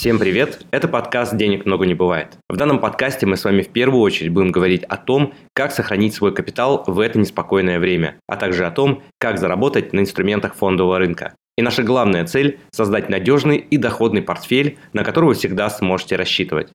Всем 0.00 0.18
привет! 0.18 0.64
Это 0.70 0.88
подкаст 0.88 1.36
«Денег 1.36 1.66
много 1.66 1.84
не 1.84 1.92
бывает». 1.92 2.38
В 2.48 2.56
данном 2.56 2.78
подкасте 2.78 3.26
мы 3.26 3.36
с 3.36 3.44
вами 3.44 3.60
в 3.60 3.68
первую 3.68 4.00
очередь 4.00 4.32
будем 4.32 4.50
говорить 4.50 4.82
о 4.84 4.96
том, 4.96 5.34
как 5.52 5.72
сохранить 5.72 6.14
свой 6.14 6.34
капитал 6.34 6.84
в 6.86 6.98
это 7.00 7.18
неспокойное 7.18 7.78
время, 7.78 8.16
а 8.26 8.36
также 8.36 8.64
о 8.64 8.70
том, 8.70 9.02
как 9.18 9.36
заработать 9.36 9.92
на 9.92 10.00
инструментах 10.00 10.54
фондового 10.54 10.98
рынка. 10.98 11.34
И 11.58 11.62
наша 11.62 11.82
главная 11.82 12.24
цель– 12.24 12.60
создать 12.72 13.10
надежный 13.10 13.58
и 13.58 13.76
доходный 13.76 14.22
портфель, 14.22 14.78
на 14.94 15.04
который 15.04 15.26
вы 15.26 15.34
всегда 15.34 15.68
сможете 15.68 16.16
рассчитывать. 16.16 16.68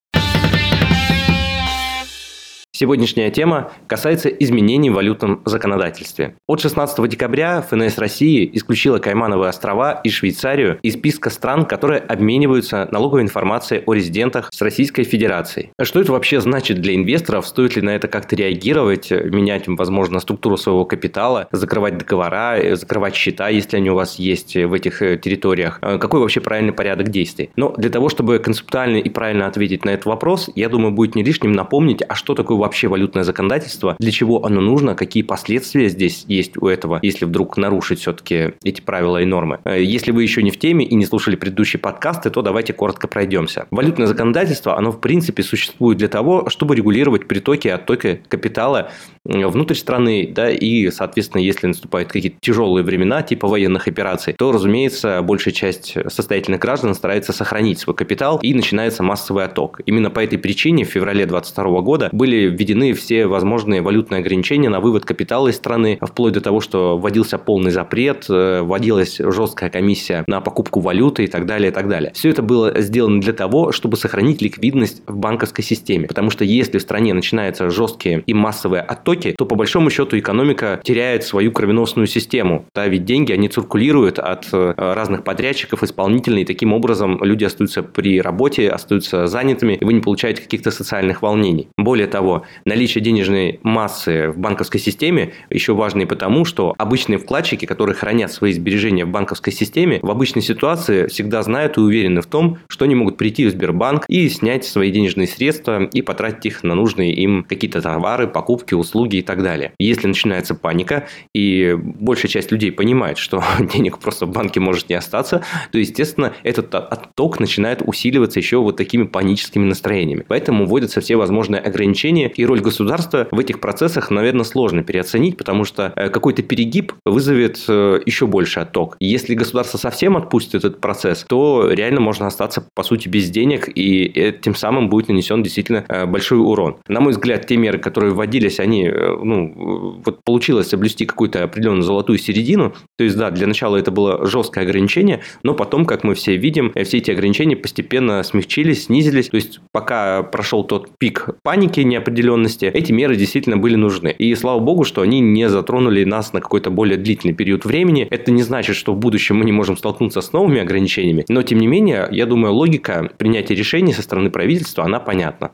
Сегодняшняя 2.78 3.32
тема 3.32 3.72
касается 3.88 4.28
изменений 4.28 4.90
в 4.90 4.96
валютном 4.96 5.42
законодательстве. 5.46 6.36
От 6.46 6.60
16 6.60 7.08
декабря 7.08 7.62
ФНС 7.62 7.98
России 7.98 8.50
исключила 8.52 9.00
Каймановые 9.00 9.48
острова 9.48 10.02
и 10.04 10.10
Швейцарию 10.10 10.78
из 10.82 10.96
списка 10.96 11.30
стран, 11.30 11.64
которые 11.64 12.02
обмениваются 12.02 12.90
налоговой 12.92 13.22
информацией 13.22 13.82
о 13.86 13.94
резидентах 13.94 14.50
с 14.52 14.62
Российской 14.62 15.06
Федерацией. 15.06 15.70
Что 15.82 16.02
это 16.02 16.12
вообще 16.12 16.42
значит 16.42 16.82
для 16.82 16.96
инвесторов? 16.96 17.48
Стоит 17.48 17.78
ли 17.78 17.82
на 17.82 17.92
это 17.92 18.10
как-то 18.10 18.36
реагировать, 18.36 19.10
менять, 19.10 19.64
возможно, 19.68 20.20
структуру 20.20 20.58
своего 20.58 20.84
капитала, 20.84 21.48
закрывать 21.54 21.98
договора, 21.98 22.76
закрывать 22.76 23.16
счета, 23.16 23.48
если 23.48 23.78
они 23.78 23.90
у 23.90 23.96
вас 23.96 24.20
есть 24.20 24.54
в 24.54 24.74
этих 24.74 25.02
э, 25.02 25.18
территориях? 25.18 25.80
Э, 25.82 25.98
какой 25.98 26.20
вообще 26.20 26.42
правильный 26.42 26.74
порядок 26.74 27.08
действий? 27.08 27.52
Но 27.56 27.74
для 27.78 27.90
того, 27.90 28.10
чтобы 28.10 28.40
концептуально 28.40 28.98
и 28.98 29.08
правильно 29.10 29.48
ответить 29.48 29.86
на 29.86 29.92
этот 29.92 30.08
вопрос, 30.08 30.50
я 30.56 30.68
думаю, 30.68 30.92
будет 30.92 31.16
не 31.16 31.24
лишним 31.24 31.54
напомнить, 31.54 32.02
а 32.06 32.16
что 32.16 32.36
такое 32.36 32.65
вообще 32.66 32.88
валютное 32.88 33.24
законодательство, 33.24 33.96
для 34.00 34.12
чего 34.12 34.46
оно 34.46 34.60
нужно, 34.60 34.96
какие 34.96 35.24
последствия 35.24 35.88
здесь 35.90 36.26
есть 36.28 36.58
у 36.58 36.68
этого, 36.68 37.00
если 37.02 37.26
вдруг 37.26 37.58
нарушить 37.58 38.00
все-таки 38.00 38.54
эти 38.64 38.82
правила 38.82 39.22
и 39.22 39.26
нормы. 39.26 39.60
Э, 39.64 39.82
если 39.82 40.12
вы 40.12 40.24
еще 40.24 40.44
не 40.44 40.52
в 40.52 40.60
теме 40.60 40.86
и 40.86 40.96
не 40.96 41.06
слушали 41.06 41.36
предыдущие 41.36 41.80
подкасты, 41.80 42.30
то 42.30 42.42
давайте 42.42 42.74
коротко 42.74 43.08
пройдемся. 43.08 43.68
Валютное 43.72 44.08
законодательство, 44.08 44.78
оно 44.78 44.92
в 44.92 45.00
принципе 45.00 45.44
существует 45.44 45.98
для 45.98 46.08
того, 46.08 46.50
чтобы 46.50 46.76
регулировать 46.76 47.28
притоки 47.28 47.68
и 47.68 47.72
оттоки 47.72 48.22
капитала 48.28 48.92
внутрь 49.26 49.76
страны, 49.76 50.32
да, 50.34 50.50
и, 50.50 50.90
соответственно, 50.92 51.42
если 51.42 51.68
наступают 51.68 52.10
какие-то 52.10 52.38
тяжелые 52.40 52.84
времена, 52.84 53.22
типа 53.22 53.48
военных 53.48 53.88
операций, 53.88 54.34
то, 54.34 54.52
разумеется, 54.52 55.22
большая 55.22 55.54
часть 55.54 55.98
состоятельных 56.08 56.62
граждан 56.62 56.94
старается 56.94 57.34
сохранить 57.34 57.80
свой 57.80 57.96
капитал, 57.96 58.40
и 58.42 58.54
начинается 58.54 59.04
массовый 59.04 59.46
отток. 59.46 59.82
Именно 59.86 60.10
по 60.10 60.20
этой 60.20 60.38
причине 60.38 60.86
в 60.86 60.90
феврале 60.90 61.26
2022 61.26 61.82
года 61.82 62.10
были 62.12 62.48
введены 62.48 62.94
все 62.94 63.26
возможные 63.26 63.82
валютные 63.82 64.20
ограничения 64.20 64.70
на 64.70 64.80
вывод 64.80 65.06
капитала 65.06 65.48
из 65.48 65.56
страны, 65.56 65.98
вплоть 66.02 66.34
до 66.34 66.42
того, 66.42 66.62
что 66.62 66.98
вводился 66.98 67.38
полный 67.38 67.72
запрет, 67.72 68.26
э, 68.30 68.62
вводилась 68.62 69.18
жесткая 69.18 69.70
комиссия 69.70 70.24
на 70.28 70.42
покупку 70.42 70.80
валюты 70.80 71.24
и 71.24 71.28
так 71.28 71.46
далее, 71.46 71.72
и 71.72 71.74
так 71.74 71.88
далее. 71.90 72.12
Все 72.14 72.30
это 72.30 72.42
было 72.42 72.80
сделано 72.82 73.22
для 73.22 73.34
того, 73.34 73.72
чтобы 73.72 73.98
сохранить 73.98 74.42
ликвидность 74.42 75.02
в 75.08 75.18
банковской 75.18 75.64
системе, 75.64 76.08
потому 76.08 76.30
что 76.30 76.44
если 76.44 76.78
в 76.78 76.82
стране 76.82 77.14
начинаются 77.14 77.70
жесткие 77.70 78.24
и 78.26 78.34
массовые 78.34 78.82
оттоки, 78.82 79.15
потоки, 79.16 79.36
то 79.38 79.46
по 79.46 79.56
большому 79.56 79.90
счету 79.90 80.18
экономика 80.18 80.80
теряет 80.84 81.24
свою 81.24 81.52
кровеносную 81.52 82.08
систему. 82.08 82.66
Да, 82.74 82.88
ведь 82.88 83.06
деньги, 83.06 83.32
они 83.32 83.48
циркулируют 83.48 84.20
от 84.20 84.48
э, 84.52 84.74
разных 84.78 85.24
подрядчиков, 85.24 85.84
исполнителей, 85.84 86.44
и 86.44 86.46
таким 86.46 86.74
образом 86.74 87.24
люди 87.24 87.44
остаются 87.44 87.84
при 87.84 88.22
работе, 88.22 88.70
остаются 88.70 89.28
занятыми, 89.28 89.74
и 89.74 89.86
вы 89.86 89.94
не 89.94 90.02
получаете 90.02 90.42
каких-то 90.42 90.72
социальных 90.72 91.22
волнений. 91.22 91.68
Более 91.78 92.08
того, 92.08 92.44
наличие 92.66 93.04
денежной 93.04 93.60
массы 93.64 94.30
в 94.30 94.38
банковской 94.38 94.80
системе 94.80 95.32
еще 95.50 95.74
важно 95.74 96.02
и 96.02 96.06
потому, 96.06 96.46
что 96.46 96.74
обычные 96.78 97.18
вкладчики, 97.18 97.66
которые 97.66 97.96
хранят 97.96 98.32
свои 98.32 98.52
сбережения 98.52 99.06
в 99.06 99.10
банковской 99.10 99.54
системе, 99.54 100.00
в 100.02 100.12
обычной 100.12 100.42
ситуации 100.42 101.08
всегда 101.08 101.42
знают 101.44 101.78
и 101.78 101.82
уверены 101.82 102.22
в 102.22 102.26
том, 102.26 102.58
что 102.68 102.86
они 102.86 102.96
могут 102.96 103.18
прийти 103.18 103.46
в 103.46 103.52
Сбербанк 103.52 104.06
и 104.08 104.28
снять 104.30 104.66
свои 104.66 104.92
денежные 104.92 105.28
средства 105.28 105.84
и 105.84 106.02
потратить 106.02 106.46
их 106.46 106.64
на 106.64 106.76
нужные 106.76 107.14
им 107.14 107.46
какие-то 107.48 107.82
товары, 107.82 108.28
покупки, 108.28 108.74
услуги, 108.74 109.05
услуги 109.06 109.18
и 109.18 109.22
так 109.22 109.44
далее. 109.44 109.74
Если 109.80 110.08
начинается 110.08 110.56
паника, 110.56 111.08
и 111.34 111.76
большая 111.78 112.30
часть 112.30 112.52
людей 112.52 112.72
понимает, 112.72 113.18
что 113.18 113.44
денег 113.74 114.00
просто 114.00 114.26
в 114.26 114.32
банке 114.32 114.60
может 114.60 114.90
не 114.90 114.96
остаться, 114.96 115.44
то, 115.72 115.78
естественно, 115.78 116.34
этот 116.44 116.74
отток 116.74 117.40
начинает 117.40 117.82
усиливаться 117.86 118.40
еще 118.40 118.58
вот 118.58 118.78
такими 118.78 119.04
паническими 119.04 119.66
настроениями. 119.66 120.26
Поэтому 120.28 120.66
вводятся 120.66 121.02
все 121.02 121.16
возможные 121.16 121.62
ограничения, 121.62 122.30
и 122.30 122.46
роль 122.46 122.62
государства 122.62 123.28
в 123.32 123.40
этих 123.40 123.60
процессах, 123.60 124.12
наверное, 124.12 124.44
сложно 124.44 124.84
переоценить, 124.84 125.38
потому 125.38 125.66
что 125.66 125.94
э, 125.96 126.10
какой-то 126.10 126.42
перегиб 126.44 126.94
вызовет 127.06 127.64
э, 127.68 128.00
еще 128.06 128.26
больше 128.26 128.62
отток. 128.62 128.98
Если 129.00 129.36
государство 129.36 129.78
совсем 129.78 130.18
отпустит 130.18 130.56
этот 130.56 130.82
процесс, 130.82 131.26
то 131.28 131.70
реально 131.72 132.00
можно 132.00 132.28
остаться, 132.28 132.68
по 132.74 132.84
сути, 132.84 133.10
без 133.10 133.30
денег, 133.30 133.70
и 133.76 134.34
тем 134.42 134.56
самым 134.56 134.90
будет 134.90 135.10
нанесен 135.10 135.44
действительно 135.44 135.86
э, 135.88 136.06
большой 136.06 136.40
урон. 136.40 136.78
На 136.88 137.02
мой 137.02 137.12
взгляд, 137.12 137.46
те 137.46 137.58
меры, 137.58 137.78
которые 137.78 138.14
вводились, 138.14 138.60
они 138.60 138.95
Э, 138.95 138.95
ну, 139.24 140.02
вот 140.06 140.24
получилось 140.24 140.68
соблюсти 140.68 141.06
какую-то 141.06 141.44
определенную 141.44 141.84
золотую 141.84 142.18
середину. 142.18 142.74
То 142.98 143.04
есть, 143.04 143.18
да, 143.18 143.32
для 143.32 143.48
начала 143.48 143.78
это 143.78 143.92
было 143.92 144.26
жесткое 144.26 144.64
ограничение, 144.64 145.22
но 145.44 145.54
потом, 145.54 145.86
как 145.86 146.04
мы 146.04 146.16
все 146.16 146.38
видим, 146.38 146.72
э, 146.76 146.84
все 146.84 146.98
эти 146.98 147.12
ограничения 147.12 147.56
постепенно 147.56 148.24
смягчились, 148.24 148.86
снизились. 148.86 149.30
То 149.30 149.36
есть, 149.36 149.60
пока 149.72 150.24
прошел 150.24 150.64
тот 150.64 150.98
пик 150.98 151.30
паники, 151.44 151.82
неопределенности, 151.82 152.66
эти 152.66 152.92
меры 152.92 153.16
действительно 153.16 153.58
были 153.58 153.76
нужны. 153.76 154.16
И 154.18 154.34
слава 154.36 154.60
богу, 154.60 154.84
что 154.84 155.02
они 155.02 155.20
не 155.20 155.50
затронули 155.50 156.04
нас 156.04 156.34
на 156.34 156.42
какой-то 156.42 156.70
более 156.70 156.98
длительный 156.98 157.34
период 157.34 157.66
времени. 157.66 158.08
Это 158.10 158.32
не 158.32 158.44
значит, 158.44 158.76
что 158.76 158.94
в 158.94 158.98
будущем 158.98 159.38
мы 159.38 159.46
не 159.46 159.52
можем 159.52 159.78
столкнуться 159.78 160.22
с 160.22 160.34
новыми 160.34 160.62
ограничениями, 160.62 161.26
но 161.30 161.42
тем 161.44 161.60
не 161.60 161.68
менее, 161.68 162.08
я 162.12 162.26
думаю, 162.26 162.54
логика 162.54 163.10
принятия 163.18 163.56
решений 163.56 163.94
со 163.94 164.02
стороны 164.02 164.30
правительства, 164.30 164.84
она 164.84 165.00
понятна. 165.00 165.52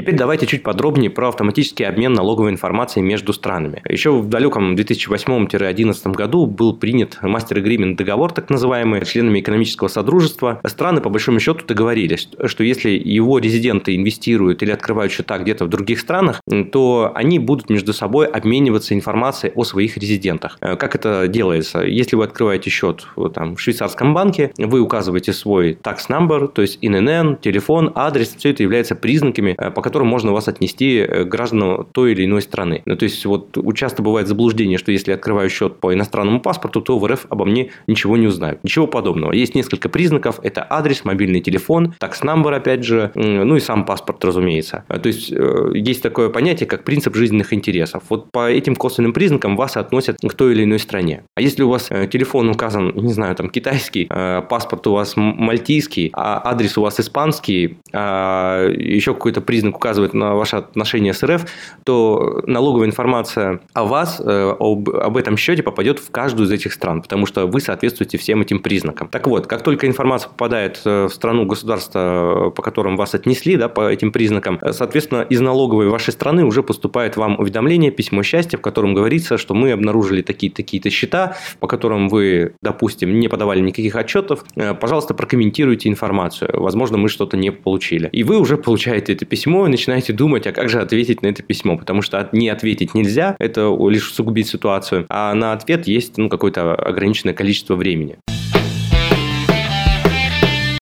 Теперь 0.00 0.14
давайте 0.14 0.46
чуть 0.46 0.62
подробнее 0.62 1.10
про 1.10 1.28
автоматический 1.28 1.84
обмен 1.84 2.14
налоговой 2.14 2.52
информацией 2.52 3.04
между 3.04 3.34
странами. 3.34 3.82
Еще 3.86 4.10
в 4.10 4.30
далеком 4.30 4.74
2008-2011 4.74 6.12
году 6.14 6.46
был 6.46 6.74
принят 6.74 7.18
мастер-агримент 7.20 7.98
договор, 7.98 8.32
так 8.32 8.48
называемый, 8.48 9.04
членами 9.04 9.40
экономического 9.40 9.88
содружества. 9.88 10.58
Страны, 10.64 11.02
по 11.02 11.10
большому 11.10 11.38
счету, 11.38 11.66
договорились, 11.66 12.30
что 12.46 12.64
если 12.64 12.88
его 12.92 13.38
резиденты 13.38 13.94
инвестируют 13.94 14.62
или 14.62 14.70
открывают 14.70 15.12
счета 15.12 15.36
где-то 15.36 15.66
в 15.66 15.68
других 15.68 16.00
странах, 16.00 16.40
то 16.72 17.12
они 17.14 17.38
будут 17.38 17.68
между 17.68 17.92
собой 17.92 18.24
обмениваться 18.24 18.94
информацией 18.94 19.52
о 19.54 19.64
своих 19.64 19.98
резидентах. 19.98 20.56
Как 20.60 20.94
это 20.94 21.28
делается? 21.28 21.82
Если 21.82 22.16
вы 22.16 22.24
открываете 22.24 22.70
счет 22.70 23.06
там, 23.34 23.54
в 23.54 23.60
швейцарском 23.60 24.14
банке, 24.14 24.50
вы 24.56 24.80
указываете 24.80 25.34
свой 25.34 25.72
tax 25.74 26.08
number, 26.08 26.48
то 26.48 26.62
есть 26.62 26.78
ИНН, 26.80 27.36
телефон, 27.42 27.92
адрес, 27.94 28.34
все 28.34 28.48
это 28.48 28.62
является 28.62 28.94
признаками, 28.94 29.58
по 29.74 29.89
которым 29.90 30.06
можно 30.06 30.32
вас 30.32 30.46
отнести 30.46 30.98
э, 30.98 31.24
гражданам 31.24 31.84
той 31.92 32.12
или 32.12 32.24
иной 32.24 32.42
страны. 32.42 32.82
Ну, 32.86 32.96
то 32.96 33.02
есть, 33.02 33.26
вот 33.26 33.56
часто 33.74 34.02
бывает 34.02 34.28
заблуждение, 34.28 34.78
что 34.78 34.92
если 34.92 35.10
открываю 35.10 35.50
счет 35.50 35.80
по 35.80 35.92
иностранному 35.92 36.40
паспорту, 36.40 36.80
то 36.80 36.96
в 36.96 37.04
РФ 37.04 37.26
обо 37.28 37.44
мне 37.44 37.70
ничего 37.88 38.16
не 38.16 38.28
узнают. 38.28 38.62
Ничего 38.62 38.86
подобного. 38.86 39.32
Есть 39.32 39.56
несколько 39.56 39.88
признаков. 39.88 40.38
Это 40.44 40.64
адрес, 40.70 41.04
мобильный 41.04 41.40
телефон, 41.40 41.94
такс 41.98 42.22
number, 42.22 42.54
опять 42.54 42.84
же, 42.84 43.10
ну 43.16 43.56
и 43.56 43.60
сам 43.60 43.84
паспорт, 43.84 44.24
разумеется. 44.24 44.84
То 44.86 45.08
есть, 45.08 45.32
э, 45.32 45.72
есть 45.74 46.02
такое 46.02 46.28
понятие, 46.28 46.68
как 46.68 46.84
принцип 46.84 47.16
жизненных 47.16 47.52
интересов. 47.52 48.04
Вот 48.10 48.30
по 48.30 48.48
этим 48.48 48.76
косвенным 48.76 49.12
признакам 49.12 49.56
вас 49.56 49.76
относят 49.76 50.18
к 50.20 50.34
той 50.34 50.52
или 50.52 50.62
иной 50.62 50.78
стране. 50.78 51.24
А 51.34 51.40
если 51.40 51.64
у 51.64 51.68
вас 51.68 51.88
э, 51.90 52.06
телефон 52.06 52.48
указан, 52.48 52.92
не 52.94 53.12
знаю, 53.12 53.34
там 53.34 53.50
китайский, 53.50 54.06
паспорт 54.06 54.86
у 54.86 54.92
вас 54.92 55.14
мальтийский, 55.16 56.10
а 56.12 56.40
адрес 56.44 56.78
у 56.78 56.82
вас 56.82 57.00
испанский, 57.00 57.78
а 57.92 58.68
еще 58.68 59.14
какой-то 59.14 59.40
признак 59.40 59.79
указывает 59.80 60.12
на 60.12 60.34
ваше 60.34 60.56
отношение 60.56 61.14
с 61.14 61.22
РФ, 61.22 61.46
то 61.84 62.42
налоговая 62.46 62.86
информация 62.86 63.60
о 63.72 63.84
вас, 63.84 64.20
э, 64.20 64.54
об, 64.58 64.90
об 64.90 65.16
этом 65.16 65.38
счете 65.38 65.62
попадет 65.62 65.98
в 65.98 66.10
каждую 66.10 66.46
из 66.46 66.52
этих 66.52 66.74
стран, 66.74 67.00
потому 67.00 67.24
что 67.24 67.46
вы 67.46 67.60
соответствуете 67.60 68.18
всем 68.18 68.42
этим 68.42 68.58
признакам. 68.60 69.08
Так 69.08 69.26
вот, 69.26 69.46
как 69.46 69.62
только 69.62 69.86
информация 69.86 70.28
попадает 70.28 70.82
э, 70.84 71.06
в 71.06 71.14
страну 71.14 71.46
государства, 71.46 72.48
э, 72.48 72.50
по 72.50 72.62
которым 72.62 72.96
вас 72.96 73.14
отнесли, 73.14 73.56
да, 73.56 73.70
по 73.70 73.88
этим 73.88 74.12
признакам, 74.12 74.60
соответственно, 74.72 75.22
из 75.22 75.40
налоговой 75.40 75.88
вашей 75.88 76.12
страны 76.12 76.44
уже 76.44 76.62
поступает 76.62 77.16
вам 77.16 77.40
уведомление, 77.40 77.90
письмо 77.90 78.22
счастья, 78.22 78.58
в 78.58 78.60
котором 78.60 78.92
говорится, 78.92 79.38
что 79.38 79.54
мы 79.54 79.72
обнаружили 79.72 80.20
такие-то 80.20 80.90
счета, 80.90 81.36
по 81.58 81.66
которым 81.66 82.08
вы, 82.08 82.52
допустим, 82.60 83.18
не 83.18 83.28
подавали 83.28 83.60
никаких 83.60 83.96
отчетов, 83.96 84.44
пожалуйста, 84.80 85.14
прокомментируйте 85.14 85.88
информацию. 85.88 86.50
Возможно, 86.52 86.98
мы 86.98 87.08
что-то 87.08 87.38
не 87.38 87.50
получили. 87.50 88.10
И 88.12 88.24
вы 88.24 88.38
уже 88.38 88.58
получаете 88.58 89.14
это 89.14 89.24
письмо, 89.24 89.59
начинаете 89.68 90.12
думать, 90.12 90.46
а 90.46 90.52
как 90.52 90.68
же 90.68 90.80
ответить 90.80 91.22
на 91.22 91.28
это 91.28 91.42
письмо, 91.42 91.76
потому 91.76 92.02
что 92.02 92.28
не 92.32 92.48
ответить 92.48 92.94
нельзя, 92.94 93.36
это 93.38 93.76
лишь 93.88 94.10
усугубить 94.10 94.48
ситуацию, 94.48 95.06
а 95.08 95.34
на 95.34 95.52
ответ 95.52 95.86
есть 95.86 96.18
ну, 96.18 96.28
какое-то 96.28 96.74
ограниченное 96.74 97.34
количество 97.34 97.76
времени. 97.76 98.18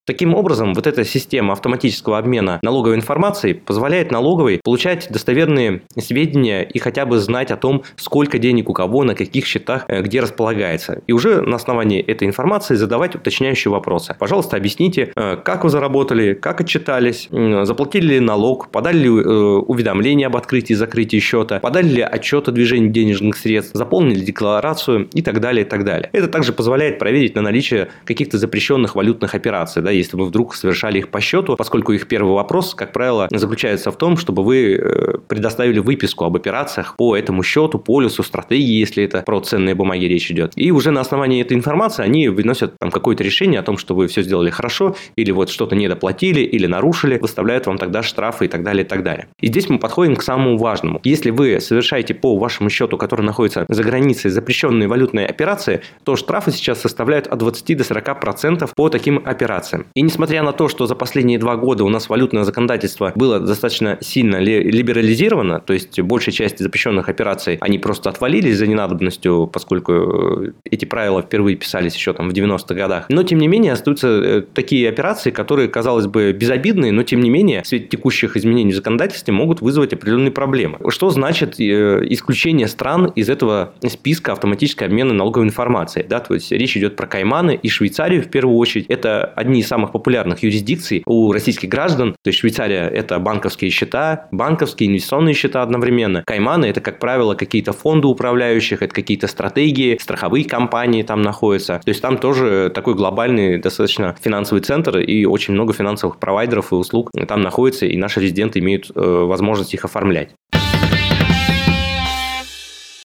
Таким 0.09 0.35
образом, 0.35 0.73
вот 0.73 0.87
эта 0.87 1.05
система 1.05 1.53
автоматического 1.53 2.17
обмена 2.17 2.61
налоговой 2.63 2.97
информацией 2.97 3.53
позволяет 3.53 4.11
налоговой 4.11 4.59
получать 4.65 5.07
достоверные 5.11 5.83
сведения 5.99 6.63
и 6.63 6.79
хотя 6.79 7.05
бы 7.05 7.19
знать 7.19 7.51
о 7.51 7.59
том, 7.59 7.83
сколько 7.97 8.39
денег 8.39 8.71
у 8.71 8.73
кого, 8.73 9.05
на 9.05 9.15
каких 9.15 9.45
счетах, 9.45 9.85
э, 9.87 10.01
где 10.01 10.21
располагается. 10.21 11.03
И 11.07 11.13
уже 11.13 11.43
на 11.43 11.57
основании 11.57 12.01
этой 12.01 12.27
информации 12.27 12.75
задавать 12.75 13.17
уточняющие 13.17 13.71
вопросы. 13.71 14.17
Пожалуйста, 14.19 14.57
объясните, 14.57 15.13
э, 15.15 15.37
как 15.45 15.65
вы 15.65 15.69
заработали, 15.69 16.33
как 16.33 16.63
отчитались, 16.63 17.29
заплатили 17.65 18.15
ли 18.15 18.21
налог, 18.21 18.71
подали 18.71 19.01
ли 19.01 19.09
э, 19.11 19.11
уведомление 19.11 20.29
об 20.29 20.39
открытии 20.39 20.73
и 20.73 20.77
закрытии 20.77 21.19
счета, 21.19 21.61
подали 21.61 21.89
ли 21.89 22.01
отчет 22.01 22.49
о 22.49 22.53
движении 22.53 22.89
денежных 22.89 23.37
средств, 23.37 23.73
заполнили 23.75 24.21
декларацию 24.21 25.11
и 25.13 25.21
так 25.21 25.43
далее, 25.43 25.67
и 25.67 25.69
так 25.69 25.85
далее. 25.85 26.09
Это 26.15 26.29
также 26.29 26.55
позволяет 26.55 26.99
проверить 26.99 27.35
на 27.35 27.43
наличие 27.43 27.89
каких-то 28.07 28.39
запрещенных 28.39 28.95
валютных 28.95 29.35
операций, 29.35 29.83
да, 29.83 29.98
если 29.99 30.17
вы 30.17 30.27
вдруг 30.27 30.55
совершали 30.55 30.99
их 30.99 31.09
по 31.09 31.21
счету, 31.21 31.57
поскольку 31.57 31.93
их 31.93 32.09
первый 32.09 32.35
вопрос, 32.35 32.75
как 32.75 32.93
правило, 32.93 33.29
заключается 33.31 33.91
в 33.91 33.97
том, 33.97 34.17
чтобы 34.17 34.43
вы 34.43 34.75
э, 34.75 35.19
предоставили 35.29 35.79
выписку 35.79 36.25
об 36.25 36.37
операциях 36.37 36.97
по 36.97 37.17
этому 37.17 37.43
счету, 37.43 37.79
полюсу, 37.79 38.23
стратегии, 38.23 38.79
если 38.79 39.05
это 39.05 39.23
про 39.23 39.41
ценные 39.41 39.75
бумаги 39.75 40.05
речь 40.05 40.31
идет. 40.31 40.53
И 40.57 40.71
уже 40.71 40.91
на 40.91 41.01
основании 41.01 41.41
этой 41.43 41.57
информации 41.57 42.03
они 42.03 42.29
выносят 42.29 42.79
там 42.79 42.91
какое-то 42.91 43.23
решение 43.23 43.61
о 43.61 43.63
том, 43.63 43.79
что 43.79 43.95
вы 43.95 44.07
все 44.07 44.23
сделали 44.23 44.51
хорошо, 44.51 44.97
или 45.17 45.31
вот 45.31 45.51
что-то 45.51 45.77
недоплатили, 45.77 46.41
или 46.41 46.67
нарушили, 46.67 47.19
выставляют 47.19 47.67
вам 47.67 47.79
тогда 47.79 48.03
штрафы 48.03 48.47
и 48.47 48.49
так 48.49 48.63
далее, 48.63 48.85
и 48.85 48.89
так 48.89 49.03
далее. 49.03 49.29
И 49.41 49.49
здесь 49.49 49.69
мы 49.69 49.79
подходим 49.79 50.17
к 50.17 50.23
самому 50.23 50.57
важному. 50.57 51.01
Если 51.05 51.31
вы 51.31 51.61
совершаете 51.61 52.15
по 52.15 52.37
вашему 52.39 52.71
счету, 52.71 52.97
который 52.97 53.23
находится 53.23 53.67
за 53.69 53.83
границей, 53.83 54.31
запрещенные 54.31 54.89
валютные 54.89 55.27
операции, 55.27 55.83
то 56.05 56.17
штрафы 56.17 56.51
сейчас 56.51 56.81
составляют 56.81 57.27
от 57.27 57.39
20 57.39 57.77
до 57.77 57.85
40 57.85 58.21
процентов 58.21 58.75
по 58.75 58.89
таким 58.89 59.23
операциям. 59.25 59.87
И 59.95 60.03
несмотря 60.03 60.43
на 60.43 60.53
то, 60.53 60.69
что 60.69 60.87
за 60.87 60.95
последние 60.95 61.39
два 61.39 61.57
года 61.57 61.85
у 61.85 61.89
нас 61.89 62.09
валютное 62.09 62.45
законодательство 62.45 63.13
было 63.15 63.41
достаточно 63.41 63.99
сильно 64.01 64.37
либерализировано, 64.37 65.61
то 65.61 65.73
есть 65.73 66.01
большая 66.01 66.35
часть 66.35 66.59
запрещенных 66.59 67.09
операций, 67.09 67.59
они 67.61 67.79
просто 67.79 68.11
отвалились 68.11 68.57
за 68.57 68.67
ненадобностью, 68.67 69.49
поскольку 69.53 69.93
э, 69.93 70.53
эти 70.65 70.85
правила 70.85 71.23
впервые 71.23 71.57
писались 71.57 71.95
еще 71.95 72.13
там 72.13 72.31
в 72.31 72.33
90-х 72.33 72.75
годах. 72.75 73.07
Но, 73.09 73.23
тем 73.23 73.39
не 73.39 73.49
менее, 73.49 73.73
остаются 73.73 74.09
э, 74.09 74.43
такие 74.43 74.89
операции, 74.89 75.31
которые, 75.31 75.69
казалось 75.69 76.07
бы, 76.07 76.33
безобидные, 76.33 76.93
но, 76.93 77.03
тем 77.03 77.21
не 77.21 77.31
менее, 77.31 77.63
в 77.63 77.67
свете 77.67 77.87
текущих 77.87 78.37
изменений 78.37 78.73
в 78.73 78.77
законодательстве 78.77 79.33
могут 79.33 79.61
вызвать 79.61 79.93
определенные 79.93 80.33
проблемы. 80.33 80.79
Что 80.89 81.11
значит 81.11 81.61
э, 81.61 82.05
исключение 82.11 82.69
стран 82.69 83.07
из 83.15 83.29
этого 83.29 83.75
списка 83.87 84.33
автоматического 84.33 84.87
обмена 84.87 85.15
налоговой 85.15 85.47
информацией? 85.47 86.07
Да? 86.09 86.21
То 86.21 86.35
есть, 86.35 86.51
речь 86.53 86.77
идет 86.77 86.97
про 86.97 87.07
Кайманы 87.07 87.59
и 87.63 87.69
Швейцарию 87.69 88.23
в 88.23 88.29
первую 88.29 88.57
очередь. 88.57 88.87
Это 88.89 89.25
одни 89.25 89.61
из 89.61 89.69
самых 89.69 89.78
популярных 89.87 90.43
юрисдикций 90.43 91.03
у 91.07 91.33
российских 91.33 91.69
граждан. 91.69 92.15
То 92.23 92.29
есть, 92.29 92.39
Швейцария– 92.39 92.89
это 92.93 93.19
банковские 93.19 93.71
счета, 93.71 94.29
банковские 94.33 94.89
инвестиционные 94.89 95.35
счета 95.35 95.63
одновременно. 95.63 96.23
Кайманы– 96.27 96.65
это, 96.67 96.81
как 96.81 96.99
правило, 96.99 97.35
какие-то 97.35 97.73
фонды 97.73 98.09
управляющих, 98.09 98.83
это 98.83 98.95
какие-то 98.95 99.27
стратегии, 99.29 99.99
страховые 100.01 100.45
компании 100.45 101.03
там 101.03 101.23
находятся. 101.23 101.81
То 101.85 101.89
есть, 101.89 102.03
там 102.03 102.19
тоже 102.19 102.71
такой 102.75 102.95
глобальный 102.95 103.59
достаточно 103.59 104.17
финансовый 104.21 104.61
центр 104.61 104.99
и 104.99 105.25
очень 105.25 105.55
много 105.55 105.73
финансовых 105.73 106.19
провайдеров 106.19 106.73
и 106.73 106.75
услуг 106.75 107.11
там 107.29 107.43
находится, 107.43 107.87
и 107.87 107.97
наши 107.97 108.21
резиденты 108.21 108.59
имеют 108.59 108.91
э, 108.95 109.01
возможность 109.01 109.75
их 109.75 109.85
оформлять. 109.85 110.31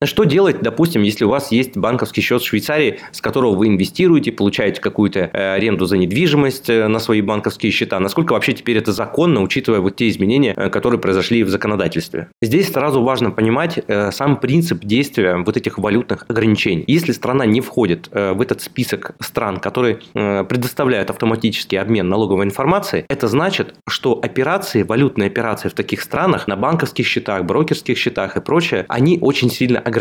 Что 0.05 0.23
делать, 0.23 0.61
допустим, 0.61 1.01
если 1.01 1.25
у 1.25 1.29
вас 1.29 1.51
есть 1.51 1.77
банковский 1.77 2.21
счет 2.21 2.41
в 2.41 2.45
Швейцарии, 2.45 2.99
с 3.11 3.21
которого 3.21 3.55
вы 3.55 3.67
инвестируете, 3.67 4.31
получаете 4.31 4.81
какую-то 4.81 5.29
э, 5.31 5.53
аренду 5.53 5.85
за 5.85 5.97
недвижимость 5.97 6.69
э, 6.69 6.87
на 6.87 6.99
свои 6.99 7.21
банковские 7.21 7.71
счета? 7.71 7.99
Насколько 7.99 8.33
вообще 8.33 8.53
теперь 8.53 8.77
это 8.77 8.91
законно, 8.91 9.41
учитывая 9.41 9.79
вот 9.79 9.95
те 9.95 10.09
изменения, 10.09 10.53
э, 10.55 10.69
которые 10.69 10.99
произошли 10.99 11.43
в 11.43 11.49
законодательстве? 11.49 12.29
Здесь 12.41 12.71
сразу 12.71 13.01
важно 13.03 13.31
понимать 13.31 13.79
сам 14.11 14.37
принцип 14.37 14.83
действия 14.83 15.37
вот 15.37 15.57
этих 15.57 15.77
валютных 15.77 16.25
ограничений. 16.27 16.83
Если 16.87 17.11
страна 17.11 17.45
не 17.45 17.61
входит 17.61 18.09
в 18.11 18.41
этот 18.41 18.61
список 18.61 19.15
стран, 19.19 19.57
которые 19.57 19.99
предоставляют 20.13 21.09
автоматический 21.09 21.77
обмен 21.77 22.09
налоговой 22.09 22.45
информацией, 22.45 23.05
это 23.07 23.27
значит, 23.27 23.75
что 23.87 24.19
операции, 24.21 24.83
валютные 24.83 25.27
операции 25.27 25.69
в 25.69 25.73
таких 25.73 26.01
странах 26.01 26.47
на 26.47 26.55
банковских 26.55 27.05
счетах, 27.05 27.45
брокерских 27.45 27.97
счетах 27.97 28.37
и 28.37 28.41
прочее, 28.41 28.85
они 28.87 29.17
очень 29.21 29.49
сильно 29.49 29.79
ограничены. 29.79 29.92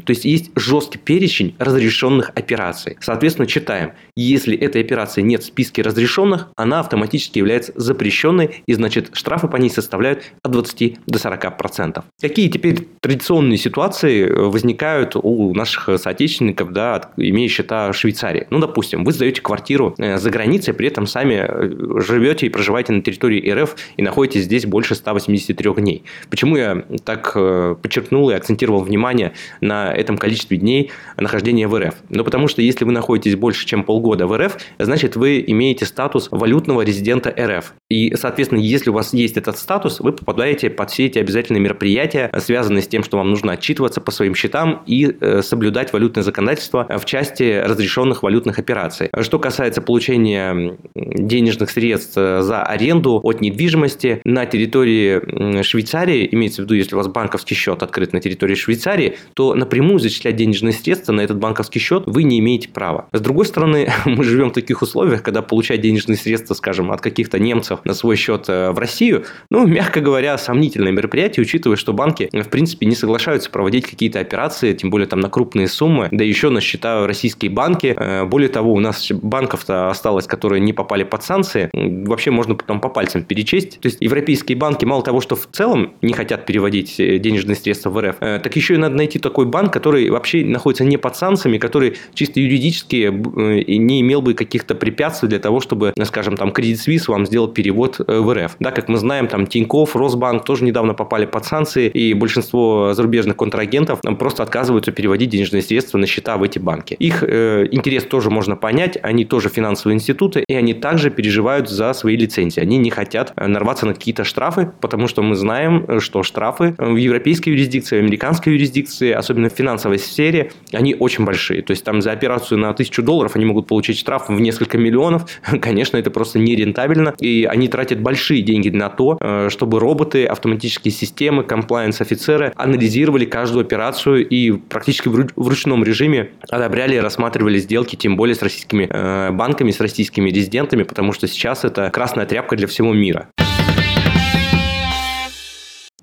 То 0.00 0.10
есть 0.10 0.24
есть 0.24 0.50
жесткий 0.56 0.98
перечень 0.98 1.54
разрешенных 1.58 2.30
операций. 2.34 2.96
Соответственно, 3.00 3.46
читаем. 3.46 3.92
Если 4.16 4.56
этой 4.56 4.82
операции 4.82 5.22
нет 5.22 5.42
в 5.42 5.46
списке 5.46 5.82
разрешенных, 5.82 6.48
она 6.56 6.80
автоматически 6.80 7.38
является 7.38 7.72
запрещенной, 7.76 8.62
и 8.66 8.72
значит 8.74 9.10
штрафы 9.12 9.48
по 9.48 9.56
ней 9.56 9.70
составляют 9.70 10.24
от 10.42 10.52
20 10.52 10.98
до 11.06 11.18
40 11.18 11.56
процентов. 11.56 12.04
Какие 12.20 12.48
теперь 12.48 12.88
традиционные 13.00 13.58
ситуации 13.58 14.24
э, 14.24 14.34
возникают 14.34 15.14
у 15.14 15.54
наших 15.54 15.98
соотечественников, 15.98 16.72
да, 16.72 17.10
имея 17.16 17.48
счета 17.48 17.92
в 17.92 17.96
Швейцарии? 17.96 18.46
Ну, 18.50 18.58
допустим, 18.58 19.04
вы 19.04 19.12
сдаете 19.12 19.40
квартиру 19.40 19.94
э, 19.98 20.18
за 20.18 20.30
границей, 20.30 20.74
при 20.74 20.88
этом 20.88 21.06
сами 21.06 21.46
э, 21.48 22.00
живете 22.00 22.46
и 22.46 22.48
проживаете 22.50 22.92
на 22.92 23.02
территории 23.02 23.50
РФ 23.50 23.76
и 23.96 24.02
находитесь 24.02 24.44
здесь 24.44 24.66
больше 24.66 24.94
183 24.94 25.74
дней. 25.74 26.04
Почему 26.30 26.56
я 26.56 26.84
так 27.04 27.34
подчеркнул 27.82 28.30
и 28.30 28.34
акцентировал 28.34 28.82
внимание 28.82 29.27
на 29.60 29.92
этом 29.92 30.18
количестве 30.18 30.56
дней 30.56 30.90
нахождения 31.16 31.68
в 31.68 31.78
РФ. 31.78 31.94
Но 32.08 32.24
потому 32.24 32.48
что 32.48 32.62
если 32.62 32.84
вы 32.84 32.92
находитесь 32.92 33.36
больше, 33.36 33.66
чем 33.66 33.84
полгода 33.84 34.26
в 34.26 34.36
РФ, 34.36 34.56
значит 34.78 35.16
вы 35.16 35.44
имеете 35.46 35.84
статус 35.84 36.28
валютного 36.30 36.82
резидента 36.82 37.30
РФ. 37.30 37.74
И, 37.88 38.14
соответственно, 38.16 38.60
если 38.60 38.90
у 38.90 38.92
вас 38.92 39.12
есть 39.12 39.36
этот 39.36 39.58
статус, 39.58 40.00
вы 40.00 40.12
попадаете 40.12 40.70
под 40.70 40.90
все 40.90 41.06
эти 41.06 41.18
обязательные 41.18 41.60
мероприятия, 41.60 42.30
связанные 42.38 42.82
с 42.82 42.88
тем, 42.88 43.04
что 43.04 43.16
вам 43.16 43.30
нужно 43.30 43.52
отчитываться 43.52 44.00
по 44.00 44.10
своим 44.10 44.34
счетам 44.34 44.82
и 44.86 45.16
э, 45.20 45.42
соблюдать 45.42 45.92
валютное 45.92 46.22
законодательство 46.22 46.86
в 46.88 47.04
части 47.04 47.60
разрешенных 47.60 48.22
валютных 48.22 48.58
операций. 48.58 49.10
Что 49.20 49.38
касается 49.38 49.82
получения 49.82 50.76
денежных 50.94 51.70
средств 51.70 52.14
э, 52.16 52.42
за 52.42 52.62
аренду 52.62 53.20
от 53.22 53.40
недвижимости 53.40 54.20
на 54.24 54.46
территории 54.46 55.62
Швейцарии, 55.62 56.28
имеется 56.32 56.62
в 56.62 56.64
виду, 56.64 56.74
если 56.74 56.94
у 56.94 56.98
вас 56.98 57.08
банковский 57.08 57.54
счет 57.54 57.82
открыт 57.82 58.12
на 58.12 58.20
территории 58.20 58.54
Швейцарии, 58.54 59.17
то 59.34 59.54
напрямую 59.54 59.98
зачислять 59.98 60.36
денежные 60.36 60.72
средства 60.72 61.12
на 61.12 61.20
этот 61.20 61.38
банковский 61.38 61.78
счет 61.78 62.04
вы 62.06 62.22
не 62.22 62.38
имеете 62.38 62.68
права. 62.68 63.08
С 63.12 63.20
другой 63.20 63.46
стороны, 63.46 63.90
мы 64.04 64.24
живем 64.24 64.50
в 64.50 64.52
таких 64.52 64.82
условиях, 64.82 65.22
когда 65.22 65.42
получать 65.42 65.80
денежные 65.80 66.16
средства, 66.16 66.54
скажем, 66.54 66.90
от 66.90 67.00
каких-то 67.00 67.38
немцев 67.38 67.80
на 67.84 67.94
свой 67.94 68.16
счет 68.16 68.46
э, 68.48 68.70
в 68.70 68.78
Россию, 68.78 69.24
ну, 69.50 69.66
мягко 69.66 70.00
говоря, 70.00 70.36
сомнительное 70.38 70.92
мероприятие, 70.92 71.42
учитывая, 71.42 71.76
что 71.76 71.92
банки, 71.92 72.28
в 72.32 72.48
принципе, 72.48 72.86
не 72.86 72.94
соглашаются 72.94 73.50
проводить 73.50 73.86
какие-то 73.86 74.20
операции, 74.20 74.74
тем 74.74 74.90
более 74.90 75.06
там 75.06 75.20
на 75.20 75.30
крупные 75.30 75.68
суммы, 75.68 76.08
да 76.10 76.24
еще 76.24 76.50
на 76.50 76.60
счета 76.60 77.06
российские 77.06 77.50
банки. 77.50 77.94
Э, 77.96 78.24
более 78.24 78.48
того, 78.48 78.72
у 78.72 78.80
нас 78.80 79.10
банков-то 79.10 79.90
осталось, 79.90 80.26
которые 80.26 80.60
не 80.60 80.72
попали 80.72 81.04
под 81.04 81.22
санкции. 81.22 81.70
Вообще 81.72 82.30
можно 82.30 82.54
потом 82.54 82.80
по 82.80 82.88
пальцам 82.88 83.22
перечесть. 83.24 83.80
То 83.80 83.88
есть 83.88 83.98
европейские 84.00 84.58
банки 84.58 84.84
мало 84.84 85.02
того, 85.02 85.20
что 85.20 85.36
в 85.36 85.46
целом 85.46 85.94
не 86.02 86.12
хотят 86.12 86.46
переводить 86.46 86.98
э, 87.00 87.18
денежные 87.18 87.56
средства 87.56 87.90
в 87.90 88.00
РФ, 88.00 88.16
так 88.18 88.56
еще 88.56 88.74
и 88.74 88.76
надо 88.76 88.96
найти 88.96 89.07
найти 89.08 89.18
такой 89.18 89.46
банк, 89.46 89.72
который 89.72 90.10
вообще 90.10 90.44
находится 90.44 90.84
не 90.84 90.98
под 90.98 91.16
санкциями, 91.16 91.56
который 91.56 91.94
чисто 92.14 92.40
юридически 92.40 93.06
э, 93.06 93.76
не 93.78 94.00
имел 94.02 94.20
бы 94.20 94.34
каких-то 94.34 94.74
препятствий 94.74 95.28
для 95.28 95.38
того, 95.38 95.60
чтобы, 95.60 95.94
скажем, 96.04 96.36
там, 96.36 96.50
Credit 96.50 96.74
Suisse 96.74 97.04
вам 97.08 97.24
сделал 97.26 97.48
перевод 97.48 98.00
э, 98.00 98.18
в 98.18 98.34
РФ. 98.34 98.56
Да, 98.60 98.70
как 98.70 98.88
мы 98.88 98.98
знаем, 98.98 99.26
там 99.26 99.46
Тинькофф, 99.46 99.96
Росбанк 99.96 100.44
тоже 100.44 100.64
недавно 100.64 100.92
попали 100.94 101.24
под 101.24 101.46
санкции, 101.46 101.88
и 101.88 102.12
большинство 102.12 102.92
зарубежных 102.92 103.36
контрагентов 103.36 104.00
просто 104.18 104.42
отказываются 104.42 104.92
переводить 104.92 105.30
денежные 105.30 105.62
средства 105.62 105.96
на 105.98 106.06
счета 106.06 106.36
в 106.36 106.42
эти 106.42 106.58
банки. 106.58 106.96
Их 106.98 107.22
э, 107.22 107.66
интерес 107.70 108.04
тоже 108.04 108.28
можно 108.28 108.56
понять, 108.56 108.98
они 109.02 109.24
тоже 109.24 109.48
финансовые 109.48 109.94
институты, 109.94 110.44
и 110.46 110.54
они 110.54 110.74
также 110.74 111.10
переживают 111.10 111.70
за 111.70 111.94
свои 111.94 112.16
лицензии. 112.16 112.60
Они 112.60 112.76
не 112.76 112.90
хотят 112.90 113.32
э, 113.36 113.46
нарваться 113.46 113.86
на 113.86 113.94
какие-то 113.94 114.24
штрафы, 114.24 114.70
потому 114.80 115.08
что 115.08 115.22
мы 115.22 115.34
знаем, 115.34 116.00
что 116.00 116.22
штрафы 116.22 116.74
в 116.76 116.96
европейской 116.96 117.50
юрисдикции, 117.50 117.96
в 117.96 118.02
американской 118.02 118.52
юрисдикции 118.52 118.97
коррупции, 118.98 119.12
особенно 119.12 119.48
в 119.48 119.52
финансовой 119.52 119.98
сфере, 119.98 120.50
они 120.72 120.94
очень 120.98 121.24
большие. 121.24 121.62
То 121.62 121.72
есть 121.72 121.84
там 121.84 122.02
за 122.02 122.12
операцию 122.12 122.58
на 122.58 122.72
тысячу 122.72 123.02
долларов 123.02 123.36
они 123.36 123.44
могут 123.44 123.66
получить 123.66 123.98
штраф 123.98 124.28
в 124.28 124.40
несколько 124.40 124.78
миллионов. 124.78 125.26
Конечно, 125.60 125.96
это 125.96 126.10
просто 126.10 126.38
нерентабельно. 126.38 127.14
И 127.20 127.46
они 127.50 127.68
тратят 127.68 128.00
большие 128.00 128.42
деньги 128.42 128.70
на 128.70 128.88
то, 128.88 129.18
э, 129.20 129.48
чтобы 129.50 129.80
роботы, 129.80 130.26
автоматические 130.26 130.92
системы, 130.92 131.44
комплайенс-офицеры 131.44 132.52
анализировали 132.56 133.24
каждую 133.24 133.64
операцию 133.64 134.28
и 134.28 134.52
практически 134.52 135.08
в 135.08 135.48
ручном 135.48 135.84
режиме 135.84 136.30
одобряли 136.50 136.96
и 136.96 137.00
рассматривали 137.00 137.58
сделки, 137.58 137.96
тем 137.96 138.16
более 138.16 138.34
с 138.34 138.42
российскими 138.42 138.88
э, 138.90 139.30
банками, 139.32 139.70
с 139.70 139.80
российскими 139.80 140.30
резидентами, 140.30 140.82
потому 140.82 141.12
что 141.12 141.26
сейчас 141.26 141.64
это 141.64 141.90
красная 141.90 142.26
тряпка 142.26 142.56
для 142.56 142.66
всего 142.66 142.92
мира. 142.92 143.28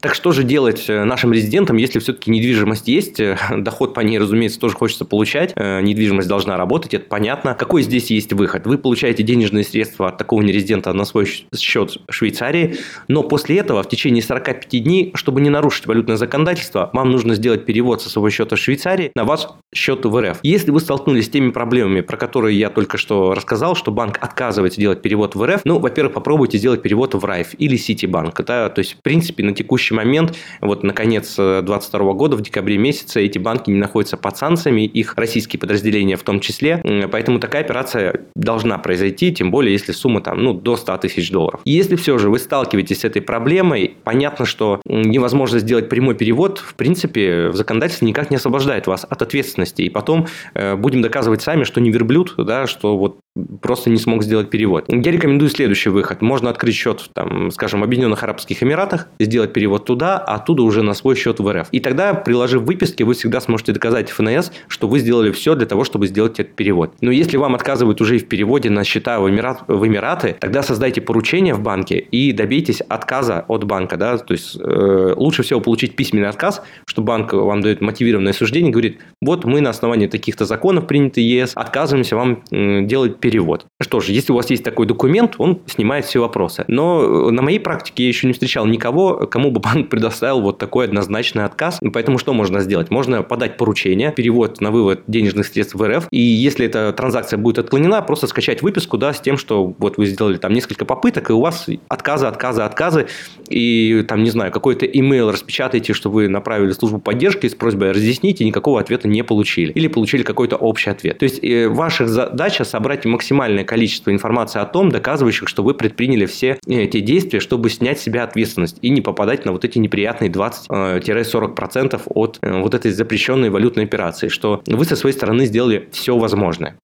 Так 0.05 0.13
что 0.13 0.31
же 0.33 0.43
делать 0.43 0.85
э, 0.87 1.03
нашим 1.03 1.33
резидентам, 1.33 1.77
если 1.77 1.97
все-таки 1.97 2.29
недвижимость 2.29 2.87
есть, 2.87 3.19
э, 3.19 3.39
доход 3.57 3.95
по 3.95 4.01
ней, 4.01 4.19
разумеется, 4.19 4.59
тоже 4.59 4.75
хочется 4.75 5.03
получать, 5.03 5.51
э, 5.55 5.81
недвижимость 5.81 6.27
должна 6.27 6.57
работать, 6.57 6.93
это 6.93 7.07
понятно. 7.09 7.55
Какой 7.55 7.81
здесь 7.81 8.11
есть 8.11 8.31
выход? 8.31 8.67
Вы 8.67 8.77
получаете 8.77 9.23
денежные 9.23 9.63
средства 9.63 10.09
от 10.09 10.19
такого 10.19 10.43
нерезидента 10.43 10.93
на 10.93 11.05
свой 11.05 11.25
счет 11.25 11.97
Швейцарии, 12.07 12.75
но 13.07 13.23
после 13.23 13.57
этого 13.57 13.81
в 13.81 13.89
течение 13.89 14.21
45 14.21 14.83
дней, 14.83 15.11
чтобы 15.15 15.41
не 15.41 15.49
нарушить 15.49 15.87
валютное 15.87 16.17
законодательство, 16.17 16.91
вам 16.93 17.09
нужно 17.09 17.33
сделать 17.33 17.65
перевод 17.65 18.03
со 18.03 18.09
своего 18.11 18.29
счета 18.29 18.57
Швейцарии 18.57 19.11
на 19.15 19.23
ваш 19.23 19.47
счет 19.73 20.05
в 20.05 20.21
РФ. 20.21 20.37
Если 20.43 20.69
вы 20.69 20.81
столкнулись 20.81 21.25
с 21.25 21.29
теми 21.29 21.49
проблемами, 21.49 22.01
про 22.01 22.17
которые 22.17 22.59
я 22.59 22.69
только 22.69 22.99
что 22.99 23.33
рассказал, 23.33 23.75
что 23.75 23.91
банк 23.91 24.19
отказывается 24.21 24.79
делать 24.79 25.01
перевод 25.01 25.33
в 25.33 25.43
РФ, 25.43 25.61
ну, 25.65 25.79
во-первых, 25.79 26.13
попробуйте 26.13 26.59
сделать 26.59 26.83
перевод 26.83 27.15
в 27.15 27.25
Райф 27.25 27.55
или 27.57 27.75
Ситибанк. 27.75 28.39
Да? 28.45 28.69
То 28.69 28.79
есть, 28.79 28.93
в 28.93 29.01
принципе, 29.01 29.43
на 29.43 29.55
текущий 29.55 29.94
момент, 29.95 30.35
вот 30.61 30.83
на 30.83 30.93
конец 30.93 31.35
2022 31.35 32.13
года, 32.13 32.35
в 32.35 32.41
декабре 32.41 32.77
месяце, 32.77 33.21
эти 33.21 33.37
банки 33.37 33.69
не 33.69 33.77
находятся 33.77 34.17
под 34.17 34.37
санкциями, 34.37 34.81
их 34.85 35.13
российские 35.15 35.59
подразделения 35.59 36.15
в 36.15 36.23
том 36.23 36.39
числе, 36.39 36.81
поэтому 37.11 37.39
такая 37.39 37.63
операция 37.63 38.25
должна 38.35 38.77
произойти, 38.77 39.33
тем 39.33 39.51
более, 39.51 39.73
если 39.73 39.91
сумма 39.91 40.21
там, 40.21 40.43
ну, 40.43 40.53
до 40.53 40.75
100 40.75 40.97
тысяч 40.97 41.31
долларов. 41.31 41.61
И 41.65 41.71
если 41.71 41.95
все 41.95 42.17
же 42.17 42.29
вы 42.29 42.39
сталкиваетесь 42.39 43.01
с 43.01 43.03
этой 43.05 43.21
проблемой, 43.21 43.95
понятно, 44.03 44.45
что 44.45 44.81
невозможно 44.85 45.59
сделать 45.59 45.89
прямой 45.89 46.15
перевод, 46.15 46.59
в 46.59 46.75
принципе, 46.75 47.49
в 47.49 47.55
законодательстве 47.55 48.07
никак 48.07 48.29
не 48.29 48.37
освобождает 48.37 48.87
вас 48.87 49.05
от 49.09 49.21
ответственности. 49.21 49.81
И 49.83 49.89
потом 49.89 50.27
э, 50.53 50.75
будем 50.75 51.01
доказывать 51.01 51.41
сами, 51.41 51.63
что 51.63 51.81
не 51.81 51.91
верблюд, 51.91 52.33
да, 52.37 52.67
что 52.67 52.97
вот 52.97 53.19
просто 53.61 53.89
не 53.89 53.97
смог 53.97 54.23
сделать 54.23 54.49
перевод. 54.49 54.85
Я 54.87 55.11
рекомендую 55.11 55.49
следующий 55.49 55.89
выход. 55.89 56.21
Можно 56.21 56.49
открыть 56.49 56.75
счет, 56.75 57.09
там, 57.13 57.51
скажем, 57.51 57.81
в 57.81 57.83
Объединенных 57.83 58.23
Арабских 58.23 58.63
Эмиратах, 58.63 59.09
сделать 59.19 59.51
перевод 59.53 59.85
туда, 59.85 60.17
а 60.17 60.35
оттуда 60.35 60.63
уже 60.63 60.83
на 60.83 60.93
свой 60.93 61.15
счет 61.15 61.39
в 61.39 61.51
РФ. 61.51 61.67
И 61.71 61.79
тогда, 61.79 62.13
приложив 62.13 62.63
выписки, 62.63 63.03
вы 63.03 63.13
всегда 63.13 63.41
сможете 63.41 63.73
доказать 63.73 64.09
ФНС, 64.09 64.51
что 64.67 64.87
вы 64.87 64.99
сделали 64.99 65.31
все 65.31 65.55
для 65.55 65.65
того, 65.65 65.83
чтобы 65.83 66.07
сделать 66.07 66.39
этот 66.39 66.55
перевод. 66.55 66.93
Но 67.01 67.11
если 67.11 67.37
вам 67.37 67.55
отказывают 67.55 67.99
уже 67.99 68.15
и 68.15 68.19
в 68.19 68.27
переводе 68.27 68.69
на 68.69 68.83
счета 68.83 69.19
в, 69.19 69.29
Эмират, 69.29 69.63
в 69.67 69.85
Эмираты, 69.85 70.37
тогда 70.39 70.63
создайте 70.63 71.01
поручение 71.01 71.53
в 71.53 71.61
банке 71.61 71.99
и 71.99 72.31
добейтесь 72.31 72.81
отказа 72.81 73.43
от 73.47 73.65
банка. 73.65 73.97
Да? 73.97 74.17
То 74.17 74.33
есть 74.33 74.57
э, 74.57 75.13
лучше 75.15 75.43
всего 75.43 75.59
получить 75.59 75.95
письменный 75.95 76.29
отказ, 76.29 76.61
что 76.85 77.01
банк 77.01 77.33
вам 77.33 77.61
дает 77.61 77.81
мотивированное 77.81 78.33
суждение, 78.33 78.71
говорит, 78.71 78.99
вот 79.21 79.43
мы 79.43 79.59
на 79.59 79.71
основании 79.71 80.07
таких-то 80.07 80.45
законов, 80.45 80.87
принятых 80.87 81.23
ЕС, 81.23 81.51
отказываемся 81.55 82.15
вам 82.15 82.43
э, 82.51 82.81
делать 82.83 83.19
перевод. 83.25 83.65
Что 83.81 84.01
ж, 84.01 84.09
если 84.09 84.31
у 84.33 84.35
вас 84.35 84.51
есть 84.51 84.63
такой 84.63 84.85
документ, 84.85 85.33
он 85.39 85.59
снимает 85.65 86.05
все 86.05 86.19
вопросы. 86.19 86.63
Но 86.67 87.29
э, 87.29 87.31
на 87.31 87.41
моей 87.41 87.57
практике 87.57 88.03
я 88.03 88.09
еще 88.09 88.27
не 88.27 88.33
встречал 88.33 88.67
никого, 88.67 89.25
кому 89.25 89.49
бы 89.49 89.59
банк 89.65 89.89
предоставил 89.89 90.41
вот 90.41 90.59
такой 90.59 90.85
однозначный 90.85 91.43
отказ. 91.43 91.79
Поэтому 91.91 92.19
что 92.19 92.35
можно 92.35 92.59
сделать? 92.59 92.91
Можно 92.91 93.23
подать 93.23 93.57
поручение, 93.57 94.11
перевод 94.11 94.61
на 94.61 94.69
вывод 94.69 95.01
денежных 95.07 95.47
средств 95.47 95.73
в 95.73 95.83
РФ. 95.83 96.07
И 96.11 96.19
если 96.19 96.67
эта 96.67 96.93
транзакция 96.93 97.39
будет 97.39 97.57
отклонена, 97.57 98.03
просто 98.03 98.27
скачать 98.27 98.61
выписку 98.61 98.99
да, 98.99 99.11
с 99.11 99.19
тем, 99.19 99.37
что 99.37 99.73
вот 99.79 99.97
вы 99.97 100.05
сделали 100.05 100.37
там 100.37 100.53
несколько 100.53 100.85
попыток, 100.85 101.31
и 101.31 101.33
у 101.33 101.41
вас 101.41 101.67
отказы, 101.87 102.27
отказы, 102.27 102.61
отказы. 102.61 103.07
И 103.49 104.05
там, 104.07 104.23
не 104.23 104.29
знаю, 104.29 104.51
какой-то 104.51 104.85
имейл 104.85 105.31
распечатайте, 105.31 105.93
что 105.93 106.11
вы 106.11 106.27
направили 106.27 106.73
службу 106.73 106.99
поддержки 106.99 107.47
с 107.47 107.55
просьбой 107.55 107.89
разъяснить, 107.89 108.39
и 108.41 108.45
никакого 108.45 108.79
ответа 108.79 109.07
не 109.07 109.23
получили. 109.23 109.71
Или 109.71 109.87
получили 109.87 110.21
какой-то 110.21 110.57
общий 110.57 110.91
ответ. 110.91 111.17
То 111.17 111.23
есть, 111.23 111.43
э, 111.43 111.67
ваша 111.67 112.05
задача 112.05 112.63
собрать 112.65 113.03
максимальное 113.15 113.63
количество 113.63 114.11
информации 114.11 114.59
о 114.59 114.65
том, 114.65 114.89
доказывающих, 114.89 115.47
что 115.47 115.63
вы 115.63 115.73
предприняли 115.73 116.25
все 116.25 116.59
эти 116.67 116.99
действия, 116.99 117.39
чтобы 117.39 117.69
снять 117.69 117.99
с 117.99 118.03
себя 118.03 118.23
ответственность 118.23 118.77
и 118.81 118.89
не 118.89 118.99
попадать 119.01 119.45
на 119.45 119.53
вот 119.53 119.63
эти 119.63 119.77
неприятные 119.79 120.29
20-40% 120.29 122.01
от 122.07 122.39
э, 122.41 122.61
вот 122.61 122.73
этой 122.73 122.91
запрещенной 122.91 123.49
валютной 123.49 123.85
операции, 123.85 124.27
что 124.27 124.61
вы 124.67 124.83
со 124.83 124.97
своей 124.97 125.15
стороны 125.15 125.45
сделали 125.45 125.87
все 125.91 126.17
возможное. 126.17 126.77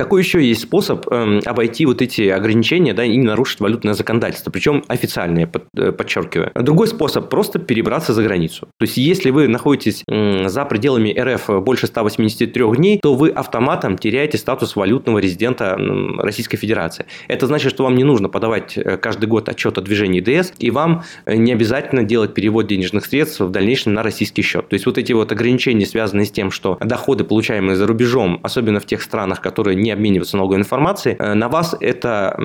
Какой 0.00 0.22
еще 0.22 0.42
есть 0.42 0.62
способ 0.62 1.06
э, 1.12 1.40
обойти 1.44 1.84
вот 1.84 2.00
эти 2.00 2.22
ограничения 2.22 2.94
да, 2.94 3.04
и 3.04 3.14
не 3.14 3.26
нарушить 3.26 3.60
валютное 3.60 3.92
законодательство, 3.92 4.50
причем 4.50 4.82
официальное, 4.88 5.46
под, 5.46 5.64
э, 5.76 5.92
подчеркиваю. 5.92 6.52
Другой 6.54 6.88
способ– 6.88 7.28
просто 7.30 7.58
перебраться 7.58 8.14
за 8.14 8.22
границу. 8.22 8.68
То 8.78 8.84
есть, 8.84 8.96
если 8.96 9.28
вы 9.28 9.46
находитесь 9.46 10.02
э, 10.08 10.48
за 10.48 10.64
пределами 10.64 11.14
РФ 11.20 11.62
больше 11.62 11.86
183 11.86 12.76
дней, 12.76 12.98
то 13.02 13.14
вы 13.14 13.28
автоматом 13.28 13.98
теряете 13.98 14.38
статус 14.38 14.74
валютного 14.74 15.18
резидента 15.18 15.76
э, 15.78 16.22
Российской 16.22 16.56
Федерации. 16.56 17.04
Это 17.28 17.46
значит, 17.46 17.70
что 17.70 17.84
вам 17.84 17.94
не 17.94 18.04
нужно 18.04 18.30
подавать 18.30 18.78
э, 18.78 18.96
каждый 18.96 19.26
год 19.26 19.50
отчет 19.50 19.76
о 19.76 19.82
движении 19.82 20.22
ДС, 20.22 20.54
и 20.58 20.70
вам 20.70 21.04
э, 21.26 21.36
не 21.36 21.52
обязательно 21.52 22.04
делать 22.04 22.32
перевод 22.32 22.66
денежных 22.66 23.04
средств 23.04 23.40
в 23.40 23.50
дальнейшем 23.50 23.92
на 23.92 24.02
российский 24.02 24.40
счет. 24.40 24.66
То 24.66 24.74
есть, 24.74 24.86
вот 24.86 24.96
эти 24.96 25.12
вот 25.12 25.30
ограничения, 25.30 25.84
связанные 25.84 26.24
с 26.24 26.30
тем, 26.30 26.50
что 26.50 26.78
доходы, 26.80 27.24
получаемые 27.24 27.76
за 27.76 27.86
рубежом, 27.86 28.40
особенно 28.42 28.80
в 28.80 28.86
тех 28.86 29.02
странах, 29.02 29.42
которые 29.42 29.76
не 29.76 29.89
обмениваться 29.90 30.36
налоговой 30.36 30.60
информацией, 30.60 31.16
э, 31.18 31.34
на 31.34 31.48
вас 31.48 31.76
это 31.80 32.36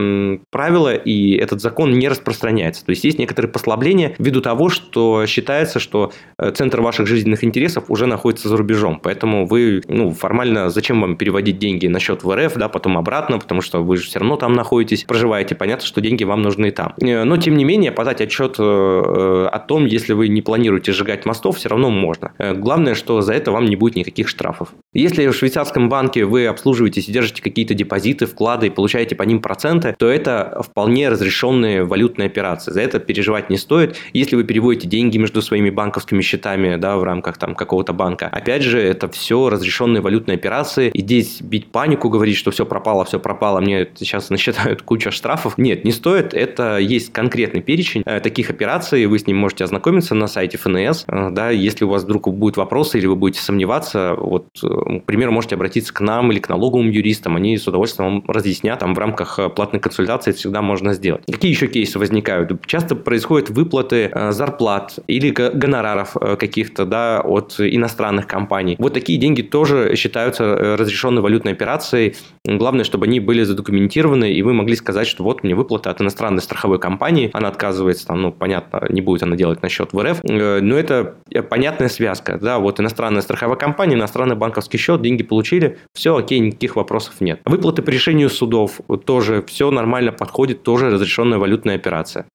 правило 0.51 0.93
и 0.93 1.35
этот 1.35 1.61
закон 1.61 1.93
не 1.97 2.07
распространяется. 2.09 2.85
То 2.85 2.91
есть 2.91 3.03
есть 3.03 3.19
некоторые 3.19 3.51
послабления 3.51 4.15
ввиду 4.17 4.41
того, 4.41 4.69
что 4.69 5.25
считается, 5.25 5.79
что 5.79 6.11
э, 6.37 6.51
центр 6.51 6.81
ваших 6.81 7.07
жизненных 7.07 7.43
интересов 7.43 7.85
уже 7.89 8.05
находится 8.05 8.49
за 8.49 8.57
рубежом. 8.57 8.99
Поэтому 9.01 9.45
вы, 9.45 9.81
ну, 9.87 10.11
формально, 10.11 10.69
зачем 10.69 11.01
вам 11.01 11.15
переводить 11.17 11.59
деньги 11.59 11.87
на 11.87 11.99
счет 11.99 12.23
в 12.23 12.35
РФ, 12.35 12.55
да, 12.55 12.69
потом 12.69 12.97
обратно, 12.97 13.39
потому 13.39 13.61
что 13.61 13.83
вы 13.83 13.97
же 13.97 14.03
все 14.03 14.19
равно 14.19 14.37
там 14.37 14.53
находитесь, 14.53 15.03
проживаете, 15.03 15.55
понятно, 15.55 15.85
что 15.85 16.01
деньги 16.01 16.23
вам 16.23 16.41
нужны 16.41 16.71
там. 16.71 16.93
Э, 17.01 17.23
но, 17.23 17.37
тем 17.37 17.57
не 17.57 17.63
менее, 17.63 17.91
подать 17.91 18.21
отчет 18.21 18.55
о 18.59 19.65
том, 19.67 19.85
если 19.85 20.13
вы 20.13 20.27
не 20.27 20.41
планируете 20.41 20.91
сжигать 20.91 21.25
мостов, 21.25 21.57
все 21.57 21.69
равно 21.69 21.89
можно. 21.89 22.33
Главное, 22.37 22.95
что 22.95 23.21
за 23.21 23.33
это 23.33 23.51
вам 23.51 23.65
не 23.65 23.75
будет 23.75 23.95
никаких 23.95 24.27
штрафов. 24.27 24.69
Если 24.93 25.27
в 25.27 25.33
швейцарском 25.33 25.89
банке 25.89 26.25
вы 26.25 26.47
обслуживаетесь 26.47 27.09
и 27.09 27.11
держите 27.11 27.34
держите 27.35 27.41
какие-то 27.41 27.73
депозиты, 27.73 28.25
вклады 28.25 28.67
и 28.67 28.69
получаете 28.69 29.15
по 29.15 29.23
ним 29.23 29.41
проценты, 29.41 29.95
то 29.97 30.07
это 30.07 30.61
вполне 30.65 31.09
разрешенные 31.09 31.83
валютные 31.83 32.27
операции. 32.27 32.71
За 32.71 32.81
это 32.81 32.99
переживать 32.99 33.49
не 33.49 33.57
стоит. 33.57 33.97
Если 34.13 34.35
вы 34.35 34.43
переводите 34.43 34.87
деньги 34.87 35.17
между 35.17 35.41
своими 35.41 35.69
банковскими 35.69 36.21
счетами 36.21 36.75
да, 36.77 36.97
в 36.97 37.03
рамках 37.03 37.37
там, 37.37 37.55
какого-то 37.55 37.93
банка, 37.93 38.27
опять 38.27 38.63
же, 38.63 38.79
это 38.79 39.07
все 39.09 39.49
разрешенные 39.49 40.01
валютные 40.01 40.35
операции. 40.35 40.89
И 40.93 41.01
здесь 41.01 41.41
бить 41.41 41.71
панику, 41.71 42.09
говорить, 42.09 42.37
что 42.37 42.51
все 42.51 42.65
пропало, 42.65 43.05
все 43.05 43.19
пропало, 43.19 43.59
мне 43.59 43.87
сейчас 43.95 44.29
насчитают 44.29 44.81
куча 44.85 45.11
штрафов. 45.11 45.57
Нет, 45.57 45.85
не 45.85 45.91
стоит. 45.91 46.33
Это 46.33 46.77
есть 46.77 47.11
конкретный 47.13 47.61
перечень 47.61 48.03
э, 48.05 48.19
таких 48.19 48.49
операций. 48.49 49.05
Вы 49.05 49.19
с 49.19 49.27
ним 49.27 49.37
можете 49.37 49.63
ознакомиться 49.63 50.15
на 50.15 50.27
сайте 50.27 50.57
ФНС. 50.57 51.05
Э, 51.07 51.29
да, 51.31 51.49
если 51.49 51.85
у 51.85 51.89
вас 51.89 52.03
вдруг 52.03 52.27
будут 52.33 52.57
вопросы 52.57 52.97
или 52.97 53.07
вы 53.07 53.15
будете 53.15 53.41
сомневаться, 53.41 54.15
вот, 54.17 54.47
э, 54.63 54.99
к 54.99 55.05
примеру, 55.05 55.31
можете 55.31 55.55
обратиться 55.55 55.93
к 55.93 56.01
нам 56.01 56.31
или 56.31 56.39
к 56.39 56.49
налоговому 56.49 56.89
юристу, 56.89 57.14
специалистам, 57.15 57.35
они 57.35 57.57
с 57.57 57.67
удовольствием 57.67 58.21
вам 58.21 58.23
разъяснят, 58.27 58.79
там 58.79 58.93
в 58.93 58.99
рамках 58.99 59.39
э, 59.39 59.49
платной 59.49 59.79
консультации 59.79 60.31
это 60.31 60.39
всегда 60.39 60.61
можно 60.61 60.93
сделать. 60.93 61.23
Какие 61.25 61.51
еще 61.51 61.67
кейсы 61.67 61.99
возникают? 61.99 62.51
Часто 62.65 62.95
происходят 62.95 63.49
выплаты 63.49 64.11
э, 64.13 64.31
зарплат 64.31 64.99
или 65.07 65.29
гонораров 65.31 66.17
э, 66.19 66.35
каких-то, 66.35 66.85
да, 66.85 67.21
от 67.21 67.55
иностранных 67.59 68.27
компаний. 68.27 68.75
Вот 68.79 68.93
такие 68.93 69.17
деньги 69.19 69.41
тоже 69.41 69.95
считаются 69.95 70.77
разрешенной 70.77 71.21
валютной 71.21 71.53
операцией. 71.53 72.15
Главное, 72.45 72.83
чтобы 72.83 73.05
они 73.05 73.19
были 73.19 73.43
задокументированы, 73.43 74.31
и 74.31 74.41
вы 74.41 74.53
могли 74.53 74.75
сказать, 74.75 75.07
что 75.07 75.23
вот 75.23 75.43
мне 75.43 75.55
выплата 75.55 75.89
от 75.89 76.01
иностранной 76.01 76.41
страховой 76.41 76.79
компании, 76.79 77.29
она 77.33 77.47
отказывается, 77.47 78.07
там, 78.07 78.21
ну, 78.21 78.31
понятно, 78.31 78.85
не 78.89 79.01
будет 79.01 79.23
она 79.23 79.35
делать 79.35 79.61
на 79.61 79.69
счет 79.69 79.93
в 79.93 80.03
РФ, 80.03 80.23
но 80.23 80.77
это 80.77 81.15
понятная 81.49 81.89
связка, 81.89 82.37
да, 82.41 82.59
вот 82.59 82.79
иностранная 82.79 83.21
страховая 83.21 83.57
компания, 83.57 83.95
иностранный 83.95 84.35
банковский 84.35 84.77
счет, 84.77 85.01
деньги 85.01 85.23
получили, 85.23 85.77
все, 85.93 86.15
окей, 86.15 86.39
никаких 86.39 86.75
вопросов 86.75 87.04
вопросов 87.05 87.21
нет. 87.21 87.41
Выплаты 87.45 87.81
по 87.81 87.89
решению 87.89 88.29
судов 88.29 88.81
тоже 89.05 89.43
все 89.47 89.71
нормально 89.71 90.11
подходит, 90.11 90.63
тоже 90.63 90.89
разрешенная 90.89 91.37
валютная 91.37 91.75
операция. 91.75 92.25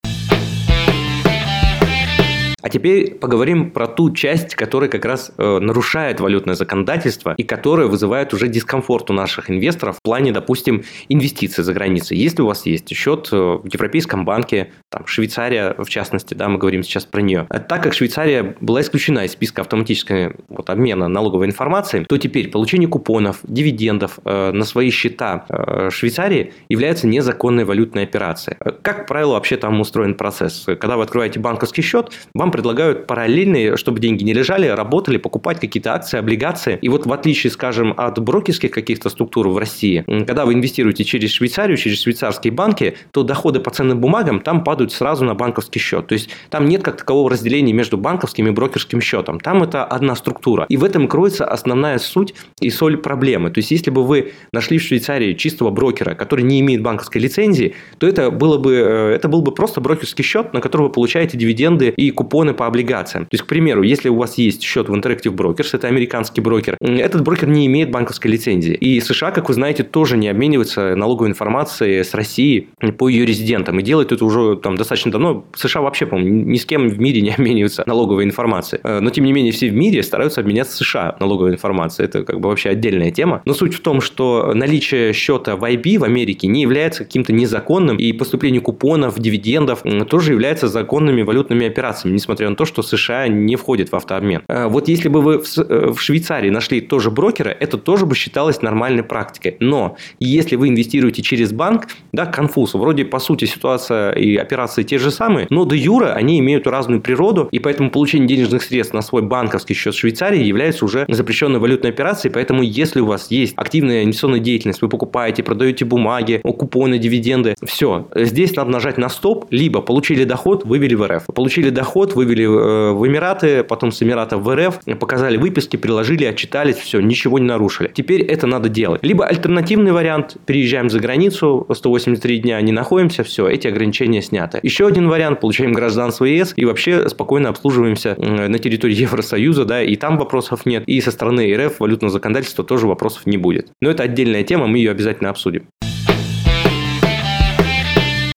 А 2.63 2.69
теперь 2.69 3.15
поговорим 3.15 3.71
про 3.71 3.87
ту 3.87 4.11
часть, 4.13 4.55
которая 4.55 4.91
как 4.91 5.05
раз 5.05 5.33
э, 5.37 5.59
нарушает 5.59 6.21
валютное 6.21 6.55
законодательство 6.55 7.35
и 7.37 7.43
которая 7.43 7.87
вызывает 7.87 8.35
уже 8.35 8.49
дискомфорт 8.49 9.11
у 9.11 9.13
наших 9.13 9.51
инвесторов 9.51 9.97
в 9.97 10.03
плане, 10.03 10.33
допустим, 10.33 10.85
инвестиций 11.09 11.65
за 11.65 11.73
границей. 11.73 12.17
Если 12.17 12.43
у 12.43 12.47
вас 12.47 12.67
есть 12.67 12.95
счет 12.95 13.29
э, 13.33 13.37
в 13.37 13.67
Европейском 13.73 14.25
банке, 14.25 14.73
там, 14.91 15.07
Швейцария 15.07 15.75
в 15.79 15.89
частности, 15.89 16.35
да, 16.35 16.49
мы 16.49 16.59
говорим 16.59 16.83
сейчас 16.83 17.05
про 17.05 17.21
нее. 17.21 17.47
А 17.49 17.59
так 17.59 17.83
как 17.83 17.95
Швейцария 17.95 18.57
была 18.61 18.81
исключена 18.81 19.25
из 19.25 19.33
списка 19.33 19.63
автоматического 19.63 20.35
вот, 20.49 20.69
обмена 20.71 21.09
налоговой 21.09 21.47
информацией, 21.47 22.05
то 22.05 22.19
теперь 22.19 22.51
получение 22.51 22.89
купонов, 22.89 23.39
дивидендов 23.43 24.19
э, 24.25 24.53
на 24.53 24.65
свои 24.65 24.91
счета 24.91 25.47
э, 25.49 25.91
Швейцарии 25.91 26.53
является 26.69 27.07
незаконной 27.07 27.65
валютной 27.65 28.05
операцией. 28.05 28.57
Как 28.83 29.07
правило, 29.07 29.33
вообще 29.33 29.57
там 29.57 29.81
устроен 29.81 30.15
процесс. 30.15 30.65
Когда 30.67 30.97
вы 30.97 31.05
открываете 31.05 31.41
банковский 31.41 31.83
счет, 31.83 32.13
вам 32.35 32.50
вам 32.51 32.53
предлагают 32.53 33.07
параллельно, 33.07 33.77
чтобы 33.77 34.01
деньги 34.01 34.25
не 34.25 34.33
лежали, 34.33 34.67
работали, 34.67 35.19
покупать 35.19 35.61
какие-то 35.61 35.95
акции, 35.95 36.19
облигации. 36.19 36.79
И 36.83 36.89
вот 36.89 37.07
в 37.07 37.13
отличие, 37.13 37.51
скажем, 37.51 37.95
от 37.97 38.19
брокерских 38.19 38.73
каких-то 38.73 39.09
структур 39.09 39.49
в 39.49 39.57
России, 39.57 40.05
когда 40.27 40.45
вы 40.45 40.55
инвестируете 40.55 41.05
через 41.05 41.31
Швейцарию, 41.33 41.77
через 41.77 42.03
швейцарские 42.03 42.53
банки, 42.53 42.97
то 43.13 43.23
доходы 43.23 43.61
по 43.61 43.71
ценным 43.71 44.01
бумагам 44.01 44.41
там 44.41 44.65
падают 44.65 44.93
сразу 44.93 45.25
на 45.25 45.35
банковский 45.35 45.79
счет. 45.79 46.09
То 46.09 46.15
есть 46.15 46.31
там 46.51 46.67
нет 46.67 46.83
как 46.83 46.97
такового 46.97 47.31
разделения 47.31 47.73
между 47.73 47.97
банковским 47.97 48.49
и 48.49 48.51
брокерским 48.51 49.01
счетом. 49.01 49.39
Там 49.39 49.63
это 49.63 49.85
одна 49.85 50.17
структура. 50.17 50.67
И 50.69 50.77
в 50.77 50.85
этом 50.85 51.07
кроется 51.07 51.45
основная 51.45 51.99
суть 51.99 52.35
и 52.61 52.71
соль 52.71 52.97
проблемы. 52.97 53.51
То 53.51 53.59
есть 53.59 53.71
если 53.71 53.91
бы 53.91 54.05
вы 54.05 54.33
нашли 54.53 54.79
в 54.79 54.83
Швейцарии 54.83 55.35
чистого 55.35 55.71
брокера, 55.71 56.15
который 56.15 56.43
не 56.43 56.61
имеет 56.61 56.83
банковской 56.83 57.21
лицензии, 57.21 57.75
то 57.99 58.09
это 58.09 58.31
было 58.31 58.59
бы, 58.59 58.75
э, 58.75 59.15
это 59.15 59.29
был 59.29 59.43
бы 59.43 59.53
просто 59.53 59.81
брокерский 59.81 60.25
счет, 60.25 60.53
на 60.53 60.61
который 60.61 60.83
вы 60.83 60.91
получаете 60.91 61.39
дивиденды 61.39 61.91
и 61.97 62.11
купоны 62.11 62.40
по 62.55 62.67
облигациям. 62.67 63.25
То 63.25 63.35
есть, 63.35 63.45
к 63.45 63.47
примеру, 63.47 63.83
если 63.83 64.09
у 64.09 64.17
вас 64.17 64.39
есть 64.39 64.63
счет 64.63 64.89
в 64.89 64.95
Interactive 64.95 65.35
Brokers, 65.35 65.71
это 65.73 65.89
американский 65.89 66.41
брокер, 66.41 66.77
этот 66.81 67.23
брокер 67.23 67.49
не 67.49 67.67
имеет 67.67 67.91
банковской 67.91 68.31
лицензии. 68.31 68.75
И 68.75 69.01
США, 69.01 69.31
как 69.31 69.49
вы 69.49 69.55
знаете, 69.55 69.83
тоже 69.83 70.17
не 70.17 70.29
обмениваются 70.29 70.95
налоговой 70.97 71.31
информацией 71.31 72.03
с 72.03 72.15
Россией 72.15 72.69
по 72.99 73.09
ее 73.09 73.25
резидентам. 73.25 73.79
И 73.79 73.83
делают 73.83 74.13
это 74.13 74.25
уже 74.25 74.57
там 74.57 74.77
достаточно 74.77 75.13
давно. 75.13 75.45
США 75.55 75.83
вообще, 75.83 76.07
по-моему, 76.07 76.51
ни 76.51 76.57
с 76.57 76.65
кем 76.65 76.89
в 76.89 76.99
мире 76.99 77.21
не 77.21 77.31
обмениваются 77.35 77.85
налоговой 77.87 78.25
информацией. 78.25 78.81
Э, 78.85 79.01
но, 79.01 79.11
тем 79.11 79.25
не 79.25 79.33
менее, 79.33 79.53
все 79.53 79.69
в 79.69 79.75
мире 79.75 80.03
стараются 80.03 80.41
обменяться 80.41 80.77
США 80.77 81.17
налоговой 81.21 81.53
информацией. 81.53 82.07
Это 82.07 82.25
как 82.25 82.41
бы 82.41 82.49
вообще 82.49 82.71
отдельная 82.71 83.11
тема. 83.11 83.43
Но 83.45 83.55
суть 83.55 83.75
в 83.75 83.81
том, 83.81 84.01
что 84.01 84.53
наличие 84.55 85.13
счета 85.13 85.57
в 85.57 85.65
IB 85.65 85.99
в 85.99 86.05
Америке 86.05 86.47
не 86.47 86.63
является 86.63 87.05
каким-то 87.05 87.33
незаконным, 87.33 87.97
и 87.97 88.13
поступление 88.13 88.61
купонов, 88.61 89.19
дивидендов 89.19 89.83
тоже 90.09 90.33
является 90.33 90.69
законными 90.69 91.23
валютными 91.23 91.67
операциями, 91.67 92.15
несмотря 92.31 92.51
на 92.51 92.57
то, 92.57 92.65
что 92.65 92.83
США 92.83 93.27
не 93.27 93.57
входит 93.57 93.91
в 93.91 93.97
автообмен. 93.97 94.43
Э, 94.49 94.69
вот 94.69 94.87
если 94.87 95.09
бы 95.09 95.21
вы 95.21 95.39
в 95.39 95.99
Швейцарии 95.99 96.51
нашли 96.51 96.81
тоже 96.81 97.11
брокера, 97.11 97.49
это 97.49 97.77
тоже 97.77 98.07
бы 98.07 98.15
считалось 98.15 98.63
нормальной 98.63 99.03
практикой. 99.03 99.57
Но 99.59 99.97
если 100.21 100.55
вы 100.55 100.69
инвестируете 100.69 101.23
через 101.23 101.53
банк, 101.53 101.89
да, 102.13 102.27
конфуз. 102.27 102.75
Вроде, 102.75 103.05
по 103.05 103.19
сути, 103.19 103.47
ситуация 103.47 104.13
и 104.13 104.37
операции 104.37 104.85
те 104.85 104.99
же 104.99 105.11
самые, 105.11 105.49
но 105.51 105.65
до 105.65 105.75
юра 105.75 106.13
они 106.15 106.39
имеют 106.39 106.67
разную 106.69 107.01
природу, 107.01 107.49
и 107.51 107.59
поэтому 107.59 107.91
получение 107.91 108.29
денежных 108.29 108.63
средств 108.63 108.95
на 108.95 109.03
свой 109.03 109.23
банковский 109.23 109.75
счет 109.75 109.95
в 109.95 109.99
Швейцарии 109.99 110.45
является 110.45 110.85
уже 110.85 111.05
запрещенной 111.09 111.59
валютной 111.59 111.91
операцией, 111.91 112.33
поэтому 112.33 112.63
если 112.63 113.01
у 113.01 113.07
вас 113.07 113.31
есть 113.33 113.55
активная 113.57 114.05
инвестиционная 114.05 114.39
деятельность, 114.39 114.83
вы 114.83 114.89
покупаете, 114.89 115.43
продаете 115.43 115.85
бумаги, 115.85 116.41
купоны, 116.45 116.99
дивиденды, 116.99 117.55
все, 117.65 118.09
здесь 118.15 118.55
надо 118.55 118.71
нажать 118.71 118.99
на 118.99 119.09
стоп, 119.09 119.47
либо 119.51 119.81
получили 119.81 120.25
доход, 120.25 120.65
вывели 120.65 120.95
в 120.95 121.07
РФ. 121.07 121.27
Получили 121.35 121.71
доход, 121.71 122.15
вывели 122.21 122.45
э, 122.45 122.93
в 122.93 123.07
Эмираты, 123.07 123.65
потом 123.65 123.93
с 123.93 124.03
Эмиратов 124.03 124.43
в 124.43 124.55
РФ, 124.55 124.81
показали 124.99 125.39
выписки, 125.39 125.77
приложили, 125.77 126.25
отчитались, 126.25 126.77
все, 126.77 127.01
ничего 127.01 127.39
не 127.39 127.47
нарушили. 127.47 127.91
Теперь 127.95 128.23
это 128.23 128.47
надо 128.47 128.69
делать. 128.69 129.03
Либо 129.03 129.25
альтернативный 129.25 129.93
вариант, 129.93 130.37
переезжаем 130.45 130.91
за 130.91 131.01
границу, 131.01 131.67
183 131.73 132.39
дня 132.39 132.61
не 132.61 132.73
находимся, 132.73 133.25
все, 133.25 133.49
эти 133.49 133.69
ограничения 133.69 134.21
сняты. 134.21 134.61
Еще 134.63 134.87
один 134.87 135.09
вариант, 135.09 135.41
получаем 135.41 135.73
гражданство 135.73 136.27
ЕС 136.27 136.53
и 136.57 136.65
вообще 136.65 137.09
спокойно 137.09 137.49
обслуживаемся 137.49 138.17
на 138.19 138.59
территории 138.59 139.01
Евросоюза, 139.01 139.65
да, 139.65 139.83
и 139.83 139.97
там 139.97 140.19
вопросов 140.19 140.67
нет, 140.67 140.85
и 140.87 141.01
со 141.01 141.11
стороны 141.11 141.57
РФ 141.57 141.81
валютного 141.81 142.13
законодательства 142.13 142.65
тоже 142.65 142.87
вопросов 142.87 143.25
не 143.27 143.39
будет. 143.39 143.73
Но 143.81 143.91
это 143.91 144.03
отдельная 144.03 144.45
тема, 144.45 144.67
мы 144.67 144.79
ее 144.79 144.91
обязательно 144.91 145.31
обсудим. 145.31 145.65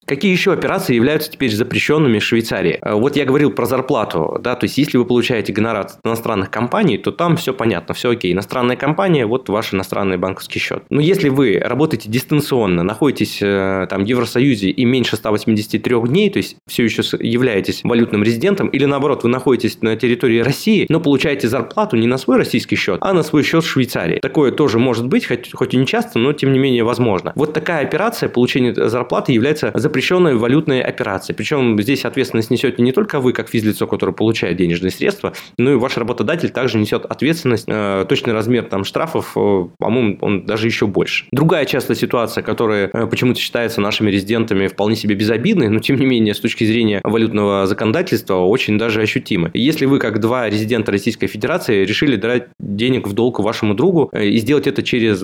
Какие 0.05 0.31
еще 0.31 0.51
операции 0.51 0.95
являются 0.95 1.31
теперь 1.31 1.51
запрещенными 1.51 2.19
в 2.19 2.23
Швейцарии? 2.23 2.77
Э, 2.81 2.93
вот 2.93 3.15
я 3.15 3.25
говорил 3.25 3.51
про 3.51 3.65
зарплату, 3.65 4.37
да, 4.41 4.55
то 4.55 4.65
есть 4.65 4.77
если 4.77 4.97
вы 4.97 5.05
получаете 5.05 5.53
гонорар 5.53 5.85
от 5.85 5.99
иностранных 6.05 6.49
компаний, 6.49 6.97
то 6.97 7.11
там 7.11 7.37
все 7.37 7.53
понятно, 7.53 7.93
все 7.93 8.11
окей. 8.11 8.33
Иностранная 8.33 8.75
компания, 8.75 9.25
вот 9.25 9.49
ваш 9.49 9.73
иностранный 9.73 10.17
банковский 10.17 10.59
счет. 10.59 10.83
Но 10.89 10.99
если 10.99 11.29
вы 11.29 11.59
работаете 11.63 12.09
дистанционно, 12.09 12.83
находитесь 12.83 13.39
э, 13.41 13.87
там 13.89 14.03
в 14.03 14.05
Евросоюзе 14.05 14.69
и 14.69 14.85
меньше 14.85 15.15
183 15.15 15.95
дней, 16.07 16.29
то 16.29 16.37
есть 16.37 16.57
все 16.67 16.83
еще 16.83 17.01
являетесь 17.19 17.81
валютным 17.83 18.23
резидентом, 18.23 18.67
или 18.67 18.85
наоборот, 18.85 19.23
вы 19.23 19.29
находитесь 19.29 19.81
на 19.81 19.95
территории 19.95 20.39
России, 20.39 20.85
но 20.89 20.99
получаете 20.99 21.47
зарплату 21.47 21.95
не 21.95 22.07
на 22.07 22.17
свой 22.17 22.37
российский 22.37 22.75
счет, 22.75 22.97
а 23.01 23.13
на 23.13 23.23
свой 23.23 23.43
счет 23.43 23.63
в 23.63 23.69
Швейцарии. 23.69 24.19
Такое 24.19 24.51
тоже 24.51 24.79
может 24.79 25.07
быть, 25.07 25.25
хоть, 25.25 25.51
хоть 25.53 25.73
и 25.73 25.77
не 25.77 25.87
часто, 25.87 26.19
но 26.19 26.33
тем 26.33 26.51
не 26.51 26.59
менее 26.59 26.83
возможно. 26.83 27.31
Вот 27.35 27.53
такая 27.53 27.83
операция 27.83 28.27
получения 28.27 28.73
зарплаты 28.73 29.31
является 29.31 29.71
запрещенной 29.73 30.02
запрещенные 30.03 30.35
валютные 30.35 30.83
операции. 30.83 31.31
Причем 31.31 31.81
здесь 31.81 32.03
ответственность 32.03 32.51
несете 32.51 32.81
не 32.81 32.91
только 32.91 33.21
вы, 33.21 33.31
как 33.31 33.47
физлицо, 33.47 33.87
которое 33.87 34.11
получает 34.11 34.57
денежные 34.57 34.91
средства, 34.91 35.31
но 35.57 35.71
и 35.71 35.75
ваш 35.75 35.95
работодатель 35.95 36.49
также 36.49 36.77
несет 36.77 37.05
ответственность. 37.05 37.65
Э, 37.67 38.05
точный 38.09 38.33
размер 38.33 38.63
там 38.63 38.83
штрафов, 38.83 39.31
э, 39.37 39.67
по-моему, 39.77 40.17
он 40.19 40.45
даже 40.45 40.67
еще 40.67 40.87
больше. 40.87 41.25
Другая 41.31 41.63
частая 41.65 41.95
ситуация, 41.95 42.43
которая 42.43 42.89
э, 42.91 43.07
почему-то 43.07 43.39
считается 43.39 43.79
нашими 43.79 44.11
резидентами 44.11 44.67
вполне 44.67 44.97
себе 44.97 45.15
безобидной, 45.15 45.69
но 45.69 45.79
тем 45.79 45.95
не 45.95 46.05
менее 46.05 46.33
с 46.33 46.39
точки 46.41 46.65
зрения 46.65 46.99
валютного 47.05 47.65
законодательства 47.65 48.35
очень 48.39 48.77
даже 48.77 49.01
ощутимы. 49.01 49.51
Если 49.53 49.85
вы, 49.85 49.99
как 49.99 50.19
два 50.19 50.49
резидента 50.49 50.91
Российской 50.91 51.27
Федерации, 51.27 51.85
решили 51.85 52.17
дать 52.17 52.47
денег 52.59 53.07
в 53.07 53.13
долг 53.13 53.39
вашему 53.39 53.73
другу 53.73 54.11
и 54.13 54.37
сделать 54.37 54.67
это 54.67 54.83
через 54.83 55.23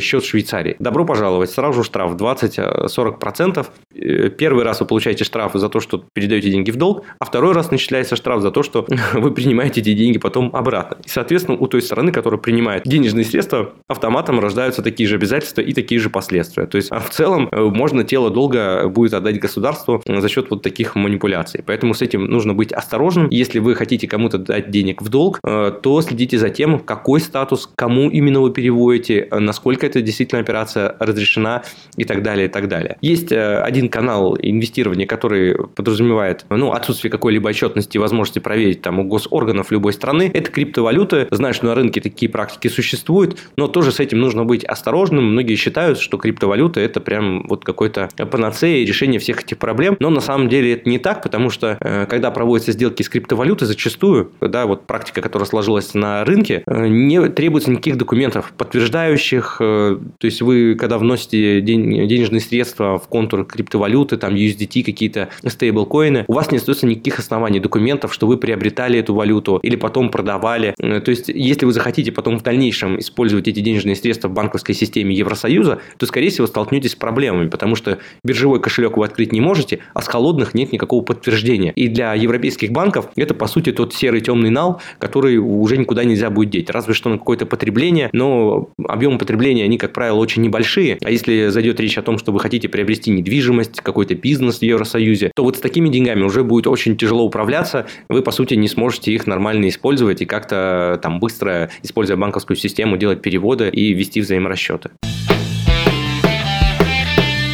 счет 0.00 0.24
Швейцарии, 0.24 0.76
добро 0.78 1.04
пожаловать, 1.04 1.50
сразу 1.50 1.82
штраф 1.82 2.14
20-40%. 2.14 3.66
Э, 4.02 4.30
первый 4.30 4.64
раз 4.64 4.80
вы 4.80 4.86
получаете 4.86 5.24
штраф 5.24 5.52
за 5.54 5.68
то, 5.68 5.80
что 5.80 6.04
передаете 6.12 6.50
деньги 6.50 6.70
в 6.70 6.76
долг, 6.76 7.04
а 7.18 7.24
второй 7.24 7.54
раз 7.54 7.70
начисляется 7.70 8.16
штраф 8.16 8.42
за 8.42 8.50
то, 8.50 8.62
что 8.62 8.86
вы 9.14 9.30
принимаете 9.32 9.80
эти 9.80 9.94
деньги 9.94 10.18
потом 10.18 10.50
обратно. 10.54 10.98
И, 11.04 11.08
соответственно, 11.08 11.58
у 11.58 11.66
той 11.66 11.82
стороны, 11.82 12.12
которая 12.12 12.40
принимает 12.40 12.82
денежные 12.84 13.24
средства, 13.24 13.72
автоматом 13.88 14.40
рождаются 14.40 14.82
такие 14.82 15.08
же 15.08 15.16
обязательства 15.16 15.60
и 15.60 15.72
такие 15.72 16.00
же 16.00 16.10
последствия. 16.10 16.66
То 16.66 16.76
есть, 16.76 16.88
а 16.90 17.00
в 17.00 17.10
целом, 17.10 17.48
э, 17.50 17.60
можно 17.60 18.04
тело 18.04 18.30
долго 18.30 18.88
будет 18.88 19.14
отдать 19.14 19.38
государству 19.38 20.02
за 20.06 20.28
счет 20.28 20.50
вот 20.50 20.62
таких 20.62 20.94
манипуляций. 20.94 21.62
Поэтому 21.64 21.94
с 21.94 22.02
этим 22.02 22.24
нужно 22.24 22.54
быть 22.54 22.72
осторожным. 22.72 23.28
Если 23.30 23.58
вы 23.58 23.74
хотите 23.74 24.08
кому-то 24.08 24.38
дать 24.38 24.70
денег 24.70 25.02
в 25.02 25.08
долг, 25.08 25.38
э, 25.44 25.72
то 25.82 26.00
следите 26.02 26.38
за 26.38 26.50
тем, 26.50 26.78
какой 26.80 27.20
статус, 27.20 27.70
кому 27.76 28.10
именно 28.10 28.40
вы 28.40 28.52
переводите, 28.52 29.28
насколько 29.30 29.86
эта 29.86 30.00
действительно 30.02 30.40
операция 30.40 30.96
разрешена 30.98 31.62
и 31.96 32.04
так 32.04 32.22
далее, 32.22 32.46
и 32.46 32.50
так 32.50 32.68
далее. 32.68 32.96
Есть 33.00 33.32
один 33.32 33.88
канал 33.92 34.36
инвестирования, 34.40 35.06
который 35.06 35.68
подразумевает 35.68 36.46
ну, 36.48 36.72
отсутствие 36.72 37.10
какой-либо 37.10 37.50
отчетности 37.50 37.98
и 37.98 38.00
возможности 38.00 38.38
проверить 38.38 38.82
там 38.82 38.98
у 38.98 39.04
госорганов 39.04 39.70
любой 39.70 39.92
страны, 39.92 40.30
это 40.32 40.50
криптовалюты. 40.50 41.28
Знаю, 41.30 41.54
что 41.54 41.66
на 41.66 41.74
рынке 41.74 42.00
такие 42.00 42.30
практики 42.30 42.68
существуют, 42.68 43.38
но 43.56 43.68
тоже 43.68 43.92
с 43.92 44.00
этим 44.00 44.18
нужно 44.20 44.44
быть 44.44 44.64
осторожным. 44.64 45.32
Многие 45.32 45.56
считают, 45.56 45.98
что 46.00 46.16
криптовалюта 46.16 46.80
это 46.80 47.00
прям 47.00 47.46
вот 47.46 47.64
какой-то 47.64 48.08
панацея 48.16 48.84
решение 48.86 49.20
всех 49.20 49.42
этих 49.42 49.58
проблем, 49.58 49.96
но 50.00 50.08
на 50.10 50.20
самом 50.20 50.48
деле 50.48 50.72
это 50.72 50.88
не 50.88 50.98
так, 50.98 51.22
потому 51.22 51.50
что 51.50 51.76
э, 51.78 52.06
когда 52.06 52.30
проводятся 52.30 52.72
сделки 52.72 53.02
с 53.02 53.08
криптовалютой, 53.10 53.68
зачастую, 53.68 54.32
да, 54.40 54.66
вот 54.66 54.86
практика, 54.86 55.20
которая 55.20 55.46
сложилась 55.46 55.92
на 55.92 56.24
рынке, 56.24 56.62
э, 56.66 56.86
не 56.88 57.28
требуется 57.28 57.70
никаких 57.70 57.98
документов, 57.98 58.54
подтверждающих, 58.56 59.58
э, 59.60 59.98
то 60.18 60.24
есть 60.24 60.40
вы, 60.40 60.76
когда 60.76 60.96
вносите 60.96 61.60
денежные 61.60 62.40
средства 62.40 62.98
в 62.98 63.06
контур 63.08 63.44
криптовалюты, 63.44 63.81
криптовалюты, 63.82 64.16
там 64.16 64.34
USDT, 64.34 64.84
какие-то 64.84 65.28
стейблкоины, 65.46 66.24
у 66.28 66.34
вас 66.34 66.50
не 66.50 66.58
остается 66.58 66.86
никаких 66.86 67.18
оснований, 67.18 67.60
документов, 67.60 68.14
что 68.14 68.26
вы 68.26 68.36
приобретали 68.36 68.98
эту 68.98 69.14
валюту 69.14 69.58
или 69.62 69.76
потом 69.76 70.10
продавали. 70.10 70.74
Э, 70.78 71.00
то 71.00 71.10
есть, 71.10 71.28
если 71.28 71.66
вы 71.66 71.72
захотите 71.72 72.12
потом 72.12 72.38
в 72.38 72.42
дальнейшем 72.42 72.98
использовать 72.98 73.48
эти 73.48 73.60
денежные 73.60 73.96
средства 73.96 74.28
в 74.28 74.32
банковской 74.32 74.74
системе 74.74 75.14
Евросоюза, 75.14 75.78
то, 75.96 76.06
скорее 76.06 76.30
всего, 76.30 76.46
столкнетесь 76.46 76.92
с 76.92 76.94
проблемами, 76.94 77.48
потому 77.48 77.76
что 77.76 77.98
биржевой 78.24 78.60
кошелек 78.60 78.96
вы 78.96 79.04
открыть 79.04 79.32
не 79.32 79.40
можете, 79.40 79.80
а 79.94 80.02
с 80.02 80.06
холодных 80.06 80.54
нет 80.54 80.72
никакого 80.72 81.02
подтверждения. 81.02 81.72
И 81.72 81.88
для 81.88 82.14
европейских 82.14 82.70
банков 82.70 83.08
это, 83.16 83.34
по 83.34 83.46
сути, 83.46 83.72
тот 83.72 83.94
серый 83.94 84.20
темный 84.20 84.50
нал, 84.50 84.80
который 84.98 85.38
уже 85.38 85.76
никуда 85.76 86.04
нельзя 86.04 86.30
будет 86.30 86.50
деть. 86.50 86.70
Разве 86.70 86.94
что 86.94 87.10
на 87.10 87.18
какое-то 87.18 87.46
потребление, 87.46 88.10
но 88.12 88.70
объемы 88.86 89.18
потребления, 89.18 89.64
они, 89.64 89.78
как 89.78 89.92
правило, 89.92 90.16
очень 90.16 90.42
небольшие. 90.42 90.98
А 91.02 91.10
если 91.10 91.48
зайдет 91.48 91.80
речь 91.80 91.98
о 91.98 92.02
том, 92.02 92.18
что 92.18 92.32
вы 92.32 92.40
хотите 92.40 92.68
приобрести 92.68 93.10
недвижимость, 93.10 93.71
есть 93.72 93.80
какой-то 93.82 94.14
бизнес 94.14 94.58
в 94.58 94.62
Евросоюзе, 94.62 95.32
то 95.34 95.42
вот 95.42 95.56
с 95.56 95.60
такими 95.60 95.88
деньгами 95.88 96.22
уже 96.22 96.44
будет 96.44 96.66
очень 96.66 96.96
тяжело 96.96 97.24
управляться, 97.24 97.86
вы, 98.08 98.22
по 98.22 98.30
сути, 98.30 98.54
не 98.54 98.68
сможете 98.68 99.12
их 99.12 99.26
нормально 99.26 99.68
использовать 99.68 100.22
и 100.22 100.26
как-то 100.26 101.00
там 101.02 101.20
быстро, 101.20 101.70
используя 101.82 102.16
банковскую 102.16 102.56
систему, 102.56 102.96
делать 102.96 103.22
переводы 103.22 103.68
и 103.68 103.92
вести 103.94 104.20
взаиморасчеты. 104.20 104.90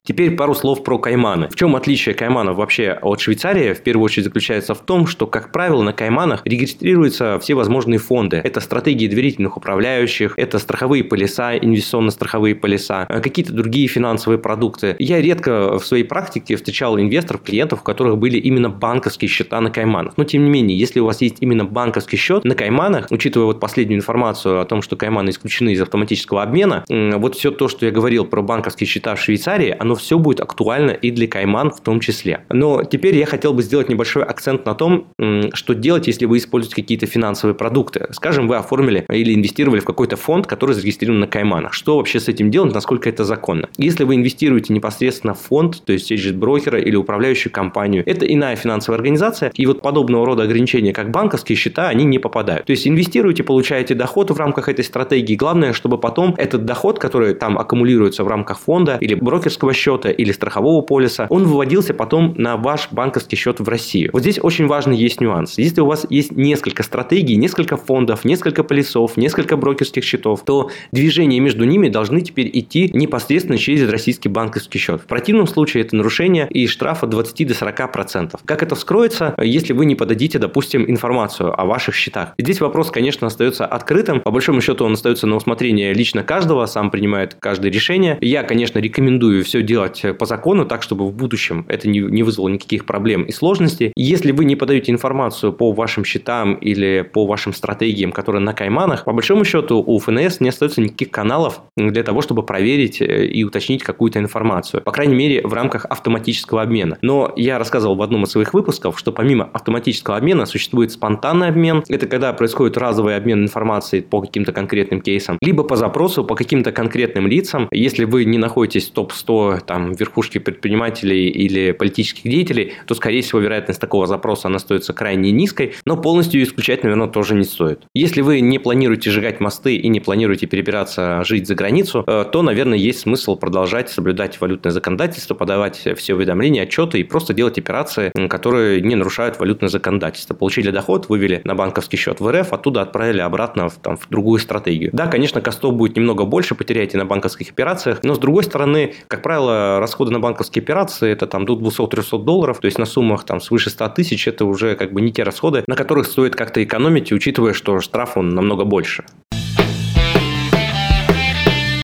Теперь 0.09 0.31
пару 0.31 0.55
слов 0.55 0.85
про 0.85 0.99
Кайманы. 0.99 1.51
В 1.51 1.55
чем 1.55 1.77
отличие 1.77 2.15
Кайманов 2.15 2.57
вообще 2.57 2.99
от 3.03 3.21
Швейцарии? 3.21 3.75
В 3.75 3.83
первую 3.83 4.07
очередь 4.07 4.25
заключается 4.25 4.75
в 4.75 4.79
том, 4.79 5.07
что, 5.07 5.27
как 5.27 5.53
правило, 5.53 5.83
на 5.83 5.93
Кайманах 5.93 6.41
регистрируются 6.47 7.39
все 7.43 7.53
возможные 7.53 7.99
фонды. 7.99 8.41
Это 8.43 8.61
стратегии 8.61 9.07
доверительных 9.07 9.59
управляющих, 9.59 10.33
это 10.39 10.59
страховые 10.61 11.05
полиса, 11.05 11.59
инвестиционно-страховые 11.59 12.55
полиса, 12.55 13.05
э, 13.07 13.21
какие-то 13.21 13.53
другие 13.53 13.87
финансовые 13.87 14.39
продукты. 14.39 14.97
Я 14.99 15.21
редко 15.21 15.79
в 15.79 15.85
своей 15.85 16.05
практике 16.05 16.57
встречал 16.57 16.99
инвесторов, 16.99 17.43
клиентов, 17.43 17.83
у 17.83 17.85
которых 17.85 18.17
были 18.17 18.39
именно 18.39 18.71
банковские 18.71 19.29
счета 19.29 19.61
на 19.61 19.71
Кайманах. 19.71 20.15
Но, 20.17 20.25
тем 20.25 20.43
не 20.43 20.49
менее, 20.49 20.79
если 20.79 21.01
у 21.01 21.05
вас 21.05 21.21
есть 21.21 21.37
именно 21.41 21.67
банковский 21.67 22.17
счет 22.17 22.47
на 22.47 22.55
Кайманах, 22.55 23.09
учитывая 23.11 23.45
вот 23.45 23.61
последнюю 23.61 23.99
информацию 23.99 24.59
о 24.59 24.65
том, 24.65 24.81
что 24.81 24.97
Кайманы 24.97 25.29
исключены 25.29 25.75
из 25.75 25.83
автоматического 25.83 26.43
обмена, 26.43 26.87
вот 26.89 27.35
все 27.35 27.51
то, 27.51 27.69
что 27.69 27.85
я 27.85 27.93
говорил 27.93 28.25
про 28.25 28.41
банковские 28.41 28.87
счета 28.87 29.15
в 29.15 29.21
Швейцарии, 29.21 29.77
оно 29.79 29.98
все 29.99 30.19
будет 30.19 30.41
актуально 30.41 30.93
и 30.93 31.11
для 31.11 31.29
Кайман 31.29 31.71
в 31.71 31.81
том 31.81 32.01
числе. 32.01 32.45
Но 32.51 32.85
теперь 32.85 33.17
я 33.17 33.27
хотел 33.27 33.53
бы 33.53 33.63
сделать 33.63 33.89
небольшой 33.89 34.25
акцент 34.25 34.65
на 34.67 34.75
том, 34.75 35.09
что 35.53 35.75
делать, 35.75 36.07
если 36.07 36.25
вы 36.25 36.39
используете 36.39 36.77
какие-то 36.77 37.07
финансовые 37.07 37.55
продукты. 37.55 38.07
Скажем, 38.13 38.49
вы 38.49 38.57
оформили 38.57 39.05
или 39.11 39.35
инвестировали 39.35 39.81
в 39.81 39.85
какой-то 39.85 40.17
фонд, 40.17 40.47
который 40.47 40.75
зарегистрирован 40.75 41.21
на 41.21 41.27
Кайманах. 41.27 41.73
Что 41.73 41.97
вообще 41.97 42.21
с 42.21 42.29
этим 42.29 42.51
делать, 42.51 42.75
насколько 42.75 43.09
это 43.09 43.25
законно? 43.25 43.69
Если 43.77 44.05
вы 44.05 44.15
инвестируете 44.15 44.73
непосредственно 44.73 45.35
в 45.35 45.41
фонд, 45.41 45.83
то 45.85 45.93
есть 45.93 46.09
через 46.09 46.33
брокера 46.33 46.81
или 46.81 46.97
управляющую 46.97 47.53
компанию, 47.53 48.03
это 48.07 48.27
иная 48.27 48.57
финансовая 48.57 48.99
организация, 48.99 49.51
и 49.55 49.67
вот 49.67 49.83
подобного 49.83 50.25
рода 50.27 50.45
ограничения, 50.45 50.93
как 50.93 51.11
банковские 51.11 51.57
счета, 51.57 51.89
они 51.89 52.05
не 52.05 52.19
попадают. 52.19 52.67
То 52.67 52.71
есть 52.71 52.87
инвестируете, 52.87 53.43
получаете 53.43 53.95
доход 53.95 54.31
в 54.31 54.37
рамках 54.37 54.69
этой 54.69 54.85
стратегии. 54.85 55.35
Главное, 55.35 55.73
чтобы 55.73 55.99
потом 55.99 56.35
этот 56.37 56.65
доход, 56.65 56.99
который 56.99 57.35
там 57.35 57.59
аккумулируется 57.59 58.25
в 58.25 58.29
рамках 58.29 58.59
фонда 58.59 58.99
или 59.01 59.15
брокерского 59.15 59.73
счета, 59.73 59.88
счета 59.89 60.11
или 60.11 60.33
страхового 60.33 60.83
полиса, 60.83 61.27
он 61.31 61.45
выводился 61.45 61.95
потом 61.95 62.35
на 62.37 62.57
ваш 62.57 62.89
банковский 62.91 63.37
счет 63.37 63.61
в 63.61 63.69
Россию. 63.69 64.11
Вот 64.13 64.23
здесь 64.23 64.39
очень 64.43 64.67
важный 64.67 64.97
есть 64.97 65.21
нюанс. 65.21 65.59
Если 65.59 65.81
у 65.81 65.87
вас 65.87 66.07
есть 66.11 66.33
несколько 66.33 66.83
стратегий, 66.83 67.37
несколько 67.37 67.77
фондов, 67.77 68.25
несколько 68.25 68.63
полисов, 68.65 69.17
несколько 69.17 69.57
брокерских 69.57 70.05
счетов, 70.05 70.45
то 70.45 70.71
движения 70.93 71.41
между 71.41 71.65
ними 71.65 71.89
должны 71.89 72.21
теперь 72.21 72.51
идти 72.53 72.91
непосредственно 72.93 73.59
через 73.59 73.89
российский 73.91 74.29
банковский 74.29 74.79
счет. 74.79 75.01
В 75.01 75.07
противном 75.07 75.47
случае 75.47 75.85
это 75.85 75.97
нарушение 75.97 76.47
и 76.51 76.67
штраф 76.67 77.03
от 77.03 77.11
20 77.11 77.49
до 77.49 77.55
40 77.55 77.93
процентов. 77.93 78.41
Как 78.45 78.63
это 78.63 78.75
вскроется, 78.75 79.35
если 79.41 79.73
вы 79.73 79.87
не 79.87 79.95
подадите, 79.95 80.39
допустим, 80.39 80.85
информацию 80.89 81.59
о 81.59 81.65
ваших 81.65 81.95
счетах? 81.95 82.35
здесь 82.39 82.61
вопрос, 82.61 82.91
конечно, 82.91 83.27
остается 83.27 83.67
открытым. 83.67 84.21
По 84.21 84.31
большому 84.31 84.61
счету 84.61 84.85
он 84.85 84.95
остается 84.95 85.27
на 85.27 85.37
усмотрение 85.37 85.93
лично 85.93 86.23
каждого, 86.23 86.67
сам 86.67 86.91
принимает 86.91 87.37
каждое 87.39 87.71
решение. 87.71 88.19
Я, 88.21 88.43
конечно, 88.43 88.79
рекомендую 88.79 89.45
все 89.45 89.63
делать 89.63 89.78
делать 89.79 90.19
по 90.19 90.27
закону 90.27 90.65
так, 90.65 90.83
чтобы 90.83 91.07
в 91.07 91.13
будущем 91.13 91.65
это 91.69 91.89
не, 91.89 92.01
не 92.01 92.23
вызвало 92.23 92.49
никаких 92.49 92.85
проблем 92.85 93.23
и 93.23 93.33
сложностей. 93.33 93.93
Если 93.97 94.33
вы 94.33 94.45
не 94.45 94.57
подаете 94.57 94.93
информацию 94.93 95.53
по 95.53 95.73
вашим 95.73 96.05
счетам 96.05 96.55
или 96.55 97.03
по 97.03 97.27
вашим 97.27 97.53
стратегиям, 97.53 98.13
которые 98.13 98.43
на 98.43 98.53
кайманах, 98.53 99.05
по 99.05 99.13
большому 99.13 99.45
счету 99.45 99.83
у 99.85 99.99
ФНС 99.99 100.41
не 100.41 100.49
остается 100.49 100.81
никаких 100.81 101.11
каналов 101.11 101.61
для 101.77 102.03
того, 102.03 102.23
чтобы 102.23 102.43
проверить 102.43 103.01
э, 103.01 103.27
и 103.27 103.45
уточнить 103.45 103.83
какую-то 103.83 104.19
информацию. 104.19 104.83
По 104.83 104.93
крайней 104.93 105.15
мере, 105.15 105.47
в 105.47 105.53
рамках 105.53 105.85
автоматического 105.85 106.63
обмена. 106.63 106.99
Но 107.03 107.33
я 107.37 107.59
рассказывал 107.59 107.97
в 107.97 108.03
одном 108.03 108.25
из 108.25 108.31
своих 108.31 108.55
выпусков, 108.55 108.99
что 108.99 109.13
помимо 109.13 109.45
автоматического 109.45 110.17
обмена 110.17 110.47
существует 110.47 110.93
спонтанный 110.93 111.49
обмен. 111.49 111.85
Это 111.89 112.07
когда 112.07 112.33
происходит 112.33 112.77
разовый 112.77 113.17
обмен 113.17 113.45
информацией 113.45 114.03
по 114.03 114.21
каким-то 114.21 114.53
конкретным 114.53 115.01
кейсам, 115.01 115.39
либо 115.41 115.63
по 115.63 115.77
запросу 115.77 116.25
по 116.25 116.35
каким-то 116.35 116.73
конкретным 116.73 117.27
лицам. 117.27 117.69
Если 117.71 118.05
вы 118.05 118.25
не 118.25 118.39
находитесь 118.39 118.89
в 118.89 118.93
топ-100 118.93 119.58
там, 119.61 119.93
верхушки 119.93 120.39
предпринимателей 120.39 121.29
или 121.29 121.73
политических 121.73 122.23
деятелей, 122.31 122.75
то, 122.87 122.95
скорее 122.95 123.23
всего, 123.23 123.41
вероятность 123.41 123.81
такого 123.81 124.07
запроса 124.07 124.49
она 124.49 124.57
остается 124.57 124.93
крайне 124.93 125.31
низкой, 125.31 125.75
но 125.85 125.97
полностью 125.97 126.43
исключать, 126.43 126.83
наверное, 126.83 127.09
тоже 127.09 127.35
не 127.35 127.45
стоит. 127.45 127.83
Если 127.95 128.21
вы 128.21 128.41
не 128.41 128.59
планируете 128.59 129.11
сжигать 129.11 129.41
мосты 129.41 129.77
и 129.77 129.89
не 129.89 130.01
планируете 130.01 130.47
перебираться 130.47 131.23
жить 131.25 131.47
за 131.47 131.55
границу, 131.55 132.05
э, 132.07 132.25
то, 132.31 132.43
наверное, 132.43 132.79
есть 132.79 133.01
смысл 133.01 133.37
продолжать 133.37 133.89
соблюдать 133.91 134.41
валютное 134.41 134.73
законодательство, 134.73 135.35
подавать 135.35 135.89
все 135.97 136.15
уведомления, 136.15 136.63
отчеты 136.63 137.01
и 137.01 137.05
просто 137.05 137.35
делать 137.35 137.59
операции, 137.59 138.13
которые 138.29 138.81
не 138.81 138.95
нарушают 138.95 139.39
валютное 139.39 139.69
законодательство. 139.69 140.35
Получили 140.35 140.71
доход, 140.71 141.09
вывели 141.09 141.41
на 141.45 141.55
банковский 141.55 141.97
счет 141.97 142.21
в 142.21 142.31
РФ, 142.31 142.53
оттуда 142.53 142.83
отправили 142.83 143.21
обратно 143.21 143.69
в, 143.69 143.77
там, 143.77 143.97
в 143.97 144.09
другую 144.09 144.39
стратегию. 144.41 144.91
Да, 144.93 145.07
конечно, 145.07 145.41
костов 145.41 145.75
будет 145.75 145.97
немного 145.97 146.25
больше, 146.25 146.55
потеряете 146.55 146.99
на 146.99 147.05
банковских 147.05 147.51
операциях, 147.51 148.01
но 148.03 148.15
с 148.15 148.19
другой 148.19 148.45
стороны, 148.45 148.95
как 149.07 149.23
правило, 149.23 149.48
расходы 149.49 150.11
на 150.11 150.21
банковские 150.21 150.63
операции 150.63 151.11
это 151.11 151.27
там 151.27 151.45
до 151.45 151.55
200-300 151.55 152.25
долларов, 152.25 152.61
то 152.61 152.67
есть 152.67 152.79
на 152.79 152.87
суммах 152.87 153.25
там 153.25 153.41
свыше 153.41 153.71
100 153.71 153.89
тысяч 153.91 154.29
это 154.29 154.45
уже 154.45 154.75
как 154.77 154.93
бы 154.93 155.01
не 155.01 155.13
те 155.13 155.23
расходы, 155.23 155.65
на 155.67 155.77
которых 155.77 156.07
стоит 156.07 156.37
как-то 156.37 156.63
экономить, 156.63 157.13
учитывая, 157.13 157.53
что 157.53 157.81
штраф 157.81 158.17
он 158.17 158.31
намного 158.31 158.65
больше. 158.65 159.05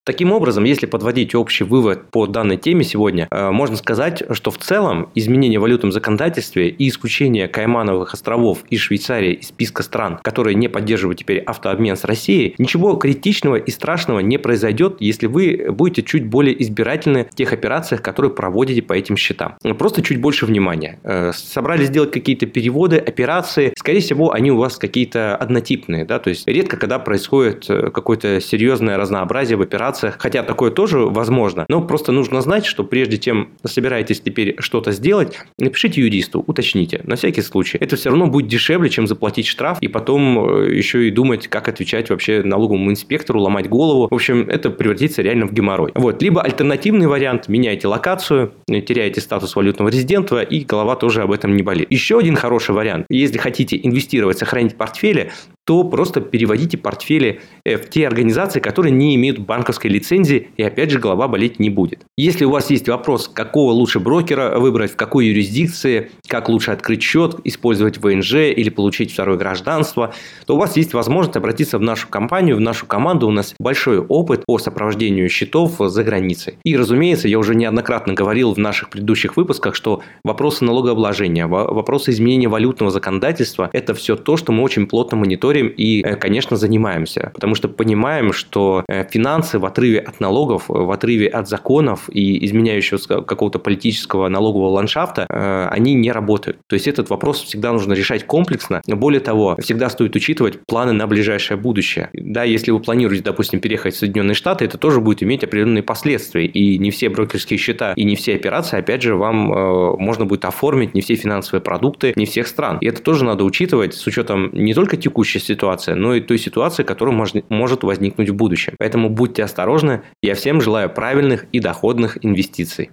Таким 0.06 0.32
образом, 0.32 0.64
если 0.64 0.84
подводить 0.84 1.34
общий 1.34 1.64
вывод 1.64 2.10
по 2.10 2.26
данной 2.26 2.58
теме 2.58 2.84
сегодня, 2.84 3.26
э, 3.30 3.50
можно 3.50 3.74
сказать, 3.76 4.22
что 4.32 4.50
в 4.50 4.58
целом 4.58 5.08
изменение 5.14 5.58
в 5.58 5.62
валютном 5.62 5.92
законодательстве 5.92 6.68
и 6.68 6.88
исключение 6.90 7.48
Каймановых 7.48 8.12
островов 8.12 8.64
и 8.68 8.76
Швейцарии 8.76 9.32
из 9.32 9.48
списка 9.48 9.82
стран, 9.82 10.18
которые 10.22 10.56
не 10.56 10.68
поддерживают 10.68 11.20
теперь 11.20 11.38
автообмен 11.38 11.96
с 11.96 12.04
Россией, 12.04 12.54
ничего 12.58 12.96
критичного 12.96 13.56
и 13.56 13.70
страшного 13.70 14.18
не 14.20 14.36
произойдет, 14.36 14.96
если 15.00 15.26
вы 15.26 15.68
будете 15.70 16.02
чуть 16.02 16.26
более 16.26 16.60
избирательны 16.62 17.26
в 17.32 17.34
тех 17.34 17.54
операциях, 17.54 18.02
которые 18.02 18.30
проводите 18.30 18.82
по 18.82 18.92
этим 18.92 19.16
счетам. 19.16 19.56
Просто 19.78 20.02
чуть 20.02 20.20
больше 20.20 20.44
внимания. 20.44 20.98
Э, 21.02 21.32
собрались 21.32 21.86
сделать 21.86 22.10
какие-то 22.10 22.44
переводы, 22.44 22.98
операции, 22.98 23.72
скорее 23.74 24.00
всего, 24.00 24.32
они 24.32 24.50
у 24.50 24.58
вас 24.58 24.76
какие-то 24.76 25.34
однотипные, 25.34 26.04
да, 26.04 26.18
то 26.18 26.28
есть 26.28 26.46
редко, 26.46 26.76
когда 26.76 26.98
происходит 26.98 27.64
э, 27.70 27.90
какое-то 27.90 28.42
серьезное 28.42 28.98
разнообразие 28.98 29.56
в 29.56 29.62
операциях, 29.62 29.93
операциях, 29.94 30.16
хотя 30.18 30.42
такое 30.42 30.70
тоже 30.70 30.98
возможно, 30.98 31.64
но 31.68 31.80
просто 31.80 32.12
нужно 32.12 32.40
знать, 32.40 32.64
что 32.64 32.84
прежде 32.84 33.18
чем 33.18 33.50
собираетесь 33.64 34.20
теперь 34.20 34.56
что-то 34.58 34.92
сделать, 34.92 35.38
напишите 35.58 36.00
юристу, 36.00 36.42
уточните, 36.46 37.00
на 37.04 37.16
всякий 37.16 37.42
случай. 37.42 37.78
Это 37.80 37.96
все 37.96 38.10
равно 38.10 38.26
будет 38.26 38.48
дешевле, 38.48 38.90
чем 38.90 39.06
заплатить 39.06 39.46
штраф 39.46 39.78
и 39.80 39.88
потом 39.88 40.62
э, 40.62 40.74
еще 40.74 41.08
и 41.08 41.10
думать, 41.10 41.48
как 41.48 41.68
отвечать 41.68 42.10
вообще 42.10 42.42
налоговому 42.42 42.90
инспектору, 42.90 43.40
ломать 43.40 43.68
голову. 43.68 44.08
В 44.10 44.14
общем, 44.14 44.48
это 44.48 44.70
превратится 44.70 45.22
реально 45.22 45.46
в 45.46 45.52
геморрой. 45.52 45.92
Вот. 45.94 46.22
Либо 46.22 46.42
альтернативный 46.42 47.06
вариант, 47.06 47.48
меняете 47.48 47.88
локацию, 47.88 48.52
теряете 48.66 49.20
статус 49.20 49.56
валютного 49.56 49.88
резидента, 49.88 50.40
и 50.40 50.64
голова 50.64 50.96
тоже 50.96 51.22
об 51.22 51.32
этом 51.32 51.56
не 51.56 51.62
болит. 51.62 51.86
Еще 51.90 52.18
один 52.18 52.36
хороший 52.36 52.74
вариант, 52.74 53.06
если 53.08 53.38
хотите 53.38 53.78
инвестировать, 53.82 54.38
сохранить 54.38 54.76
портфели, 54.76 55.30
то 55.64 55.82
просто 55.84 56.20
переводите 56.20 56.76
портфели 56.76 57.40
э, 57.64 57.76
в 57.76 57.88
те 57.88 58.06
организации, 58.06 58.60
которые 58.60 58.92
не 58.92 59.14
имеют 59.16 59.38
банковской 59.38 59.90
лицензии, 59.90 60.48
и 60.56 60.62
опять 60.62 60.90
же 60.90 60.98
голова 60.98 61.26
болеть 61.26 61.58
не 61.58 61.70
будет. 61.70 62.04
Если 62.16 62.44
у 62.44 62.50
вас 62.50 62.70
есть 62.70 62.88
вопрос, 62.88 63.28
какого 63.28 63.72
лучше 63.72 63.98
брокера 63.98 64.58
выбрать, 64.58 64.92
в 64.92 64.96
какой 64.96 65.26
юрисдикции, 65.26 66.10
как 66.28 66.48
лучше 66.48 66.70
открыть 66.70 67.02
счет, 67.02 67.36
использовать 67.44 67.98
ВНЖ 67.98 68.34
или 68.34 68.68
получить 68.68 69.12
второе 69.12 69.38
гражданство, 69.38 70.14
то 70.46 70.54
у 70.54 70.58
вас 70.58 70.76
есть 70.76 70.92
возможность 70.92 71.36
обратиться 71.36 71.78
в 71.78 71.82
нашу 71.82 72.08
компанию, 72.08 72.56
в 72.56 72.60
нашу 72.60 72.86
команду. 72.86 73.26
У 73.26 73.30
нас 73.30 73.54
большой 73.58 73.98
опыт 73.98 74.44
по 74.46 74.58
сопровождению 74.58 75.28
счетов 75.28 75.76
за 75.78 76.04
границей. 76.04 76.58
И, 76.64 76.76
разумеется, 76.76 77.28
я 77.28 77.38
уже 77.38 77.54
неоднократно 77.54 78.12
говорил 78.12 78.52
в 78.52 78.58
наших 78.58 78.90
предыдущих 78.90 79.36
выпусках, 79.36 79.74
что 79.74 80.02
вопросы 80.24 80.64
налогообложения, 80.64 81.46
вопросы 81.46 82.10
изменения 82.10 82.48
валютного 82.48 82.90
законодательства– 82.90 83.70
это 83.72 83.94
все 83.94 84.16
то, 84.16 84.36
что 84.36 84.52
мы 84.52 84.62
очень 84.62 84.86
плотно 84.86 85.16
мониторим 85.16 85.53
мониторим 85.54 85.68
и, 85.68 86.02
э, 86.02 86.16
конечно, 86.16 86.56
занимаемся, 86.56 87.30
потому 87.34 87.54
что 87.54 87.68
понимаем, 87.68 88.32
что 88.32 88.84
э, 88.88 89.04
финансы 89.10 89.58
в 89.58 89.64
отрыве 89.64 90.00
от 90.00 90.20
налогов, 90.20 90.64
в 90.68 90.90
отрыве 90.90 91.28
от 91.28 91.48
законов 91.48 92.10
и 92.12 92.44
изменяющегося 92.44 93.22
какого-то 93.22 93.58
политического 93.58 94.28
налогового 94.28 94.68
ландшафта, 94.70 95.26
э, 95.28 95.68
они 95.70 95.94
не 95.94 96.12
работают. 96.12 96.58
То 96.66 96.74
есть 96.74 96.88
этот 96.88 97.10
вопрос 97.10 97.42
всегда 97.42 97.72
нужно 97.72 97.94
решать 97.94 98.24
комплексно. 98.26 98.82
Более 98.86 99.20
того, 99.20 99.56
всегда 99.60 99.88
стоит 99.88 100.16
учитывать 100.16 100.58
планы 100.66 100.92
на 100.92 101.06
ближайшее 101.06 101.56
будущее. 101.56 102.08
Да, 102.12 102.44
если 102.44 102.72
вы 102.72 102.80
планируете, 102.80 103.24
допустим, 103.24 103.60
переехать 103.60 103.94
в 103.94 103.98
Соединенные 103.98 104.34
Штаты, 104.34 104.64
это 104.64 104.78
тоже 104.78 105.00
будет 105.00 105.22
иметь 105.22 105.44
определенные 105.44 105.82
последствия. 105.82 106.46
И 106.46 106.78
не 106.78 106.90
все 106.90 107.08
брокерские 107.08 107.58
счета 107.58 107.92
и 107.96 108.04
не 108.04 108.16
все 108.16 108.34
операции, 108.34 108.78
опять 108.78 109.02
же, 109.02 109.14
вам 109.14 109.52
э, 109.52 109.96
можно 109.98 110.24
будет 110.24 110.44
оформить, 110.44 110.94
не 110.94 111.00
все 111.00 111.14
финансовые 111.14 111.60
продукты, 111.60 112.12
не 112.16 112.26
всех 112.26 112.46
стран. 112.46 112.78
И 112.80 112.86
это 112.86 113.02
тоже 113.02 113.24
надо 113.24 113.44
учитывать 113.44 113.94
с 113.94 114.06
учетом 114.06 114.50
не 114.52 114.74
только 114.74 114.96
текущей 114.96 115.38
ситуация, 115.44 115.94
но 115.94 116.14
и 116.14 116.20
той 116.20 116.38
ситуации, 116.38 116.82
которая 116.82 117.14
может, 117.14 117.48
может 117.50 117.82
возникнуть 117.82 118.30
в 118.30 118.34
будущем. 118.34 118.74
Поэтому 118.78 119.08
будьте 119.08 119.44
осторожны. 119.44 120.02
Я 120.22 120.34
всем 120.34 120.60
желаю 120.60 120.90
правильных 120.90 121.46
и 121.52 121.60
доходных 121.60 122.24
инвестиций. 122.24 122.90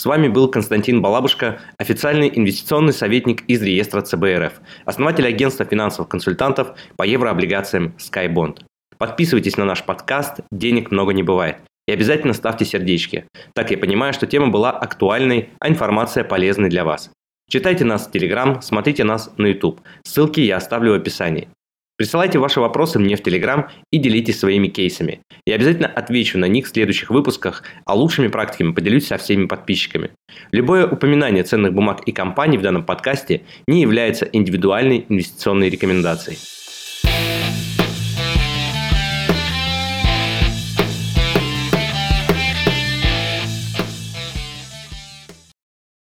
С 0.00 0.06
вами 0.06 0.28
был 0.28 0.48
Константин 0.48 1.02
Балабушка, 1.02 1.60
официальный 1.76 2.32
инвестиционный 2.34 2.94
советник 2.94 3.42
из 3.48 3.60
реестра 3.62 4.00
ЦБРФ, 4.00 4.54
основатель 4.86 5.26
агентства 5.26 5.66
финансовых 5.66 6.08
консультантов 6.08 6.74
по 6.96 7.02
еврооблигациям 7.02 7.94
SkyBond. 7.98 8.60
Подписывайтесь 8.96 9.58
на 9.58 9.66
наш 9.66 9.84
подкаст 9.84 10.40
«Денег 10.50 10.90
много 10.90 11.12
не 11.12 11.22
бывает». 11.22 11.58
И 11.86 11.92
обязательно 11.92 12.32
ставьте 12.32 12.64
сердечки. 12.64 13.26
Так 13.52 13.70
я 13.72 13.78
понимаю, 13.78 14.12
что 14.14 14.26
тема 14.26 14.48
была 14.48 14.70
актуальной, 14.70 15.50
а 15.58 15.68
информация 15.68 16.24
полезной 16.24 16.70
для 16.70 16.84
вас. 16.84 17.10
Читайте 17.50 17.84
нас 17.84 18.06
в 18.06 18.12
Телеграм, 18.12 18.62
смотрите 18.62 19.02
нас 19.02 19.32
на 19.36 19.46
YouTube. 19.46 19.80
Ссылки 20.04 20.38
я 20.38 20.58
оставлю 20.58 20.92
в 20.92 20.94
описании. 20.94 21.48
Присылайте 21.96 22.38
ваши 22.38 22.60
вопросы 22.60 23.00
мне 23.00 23.16
в 23.16 23.24
Телеграм 23.24 23.68
и 23.90 23.98
делитесь 23.98 24.38
своими 24.38 24.68
кейсами. 24.68 25.22
Я 25.44 25.56
обязательно 25.56 25.88
отвечу 25.88 26.38
на 26.38 26.44
них 26.44 26.66
в 26.66 26.68
следующих 26.68 27.10
выпусках, 27.10 27.64
а 27.86 27.96
лучшими 27.96 28.28
практиками 28.28 28.72
поделюсь 28.72 29.08
со 29.08 29.18
всеми 29.18 29.46
подписчиками. 29.46 30.12
Любое 30.52 30.86
упоминание 30.86 31.42
ценных 31.42 31.74
бумаг 31.74 32.02
и 32.06 32.12
компаний 32.12 32.56
в 32.56 32.62
данном 32.62 32.84
подкасте 32.84 33.42
не 33.66 33.82
является 33.82 34.26
индивидуальной 34.26 35.04
инвестиционной 35.08 35.70
рекомендацией. 35.70 36.38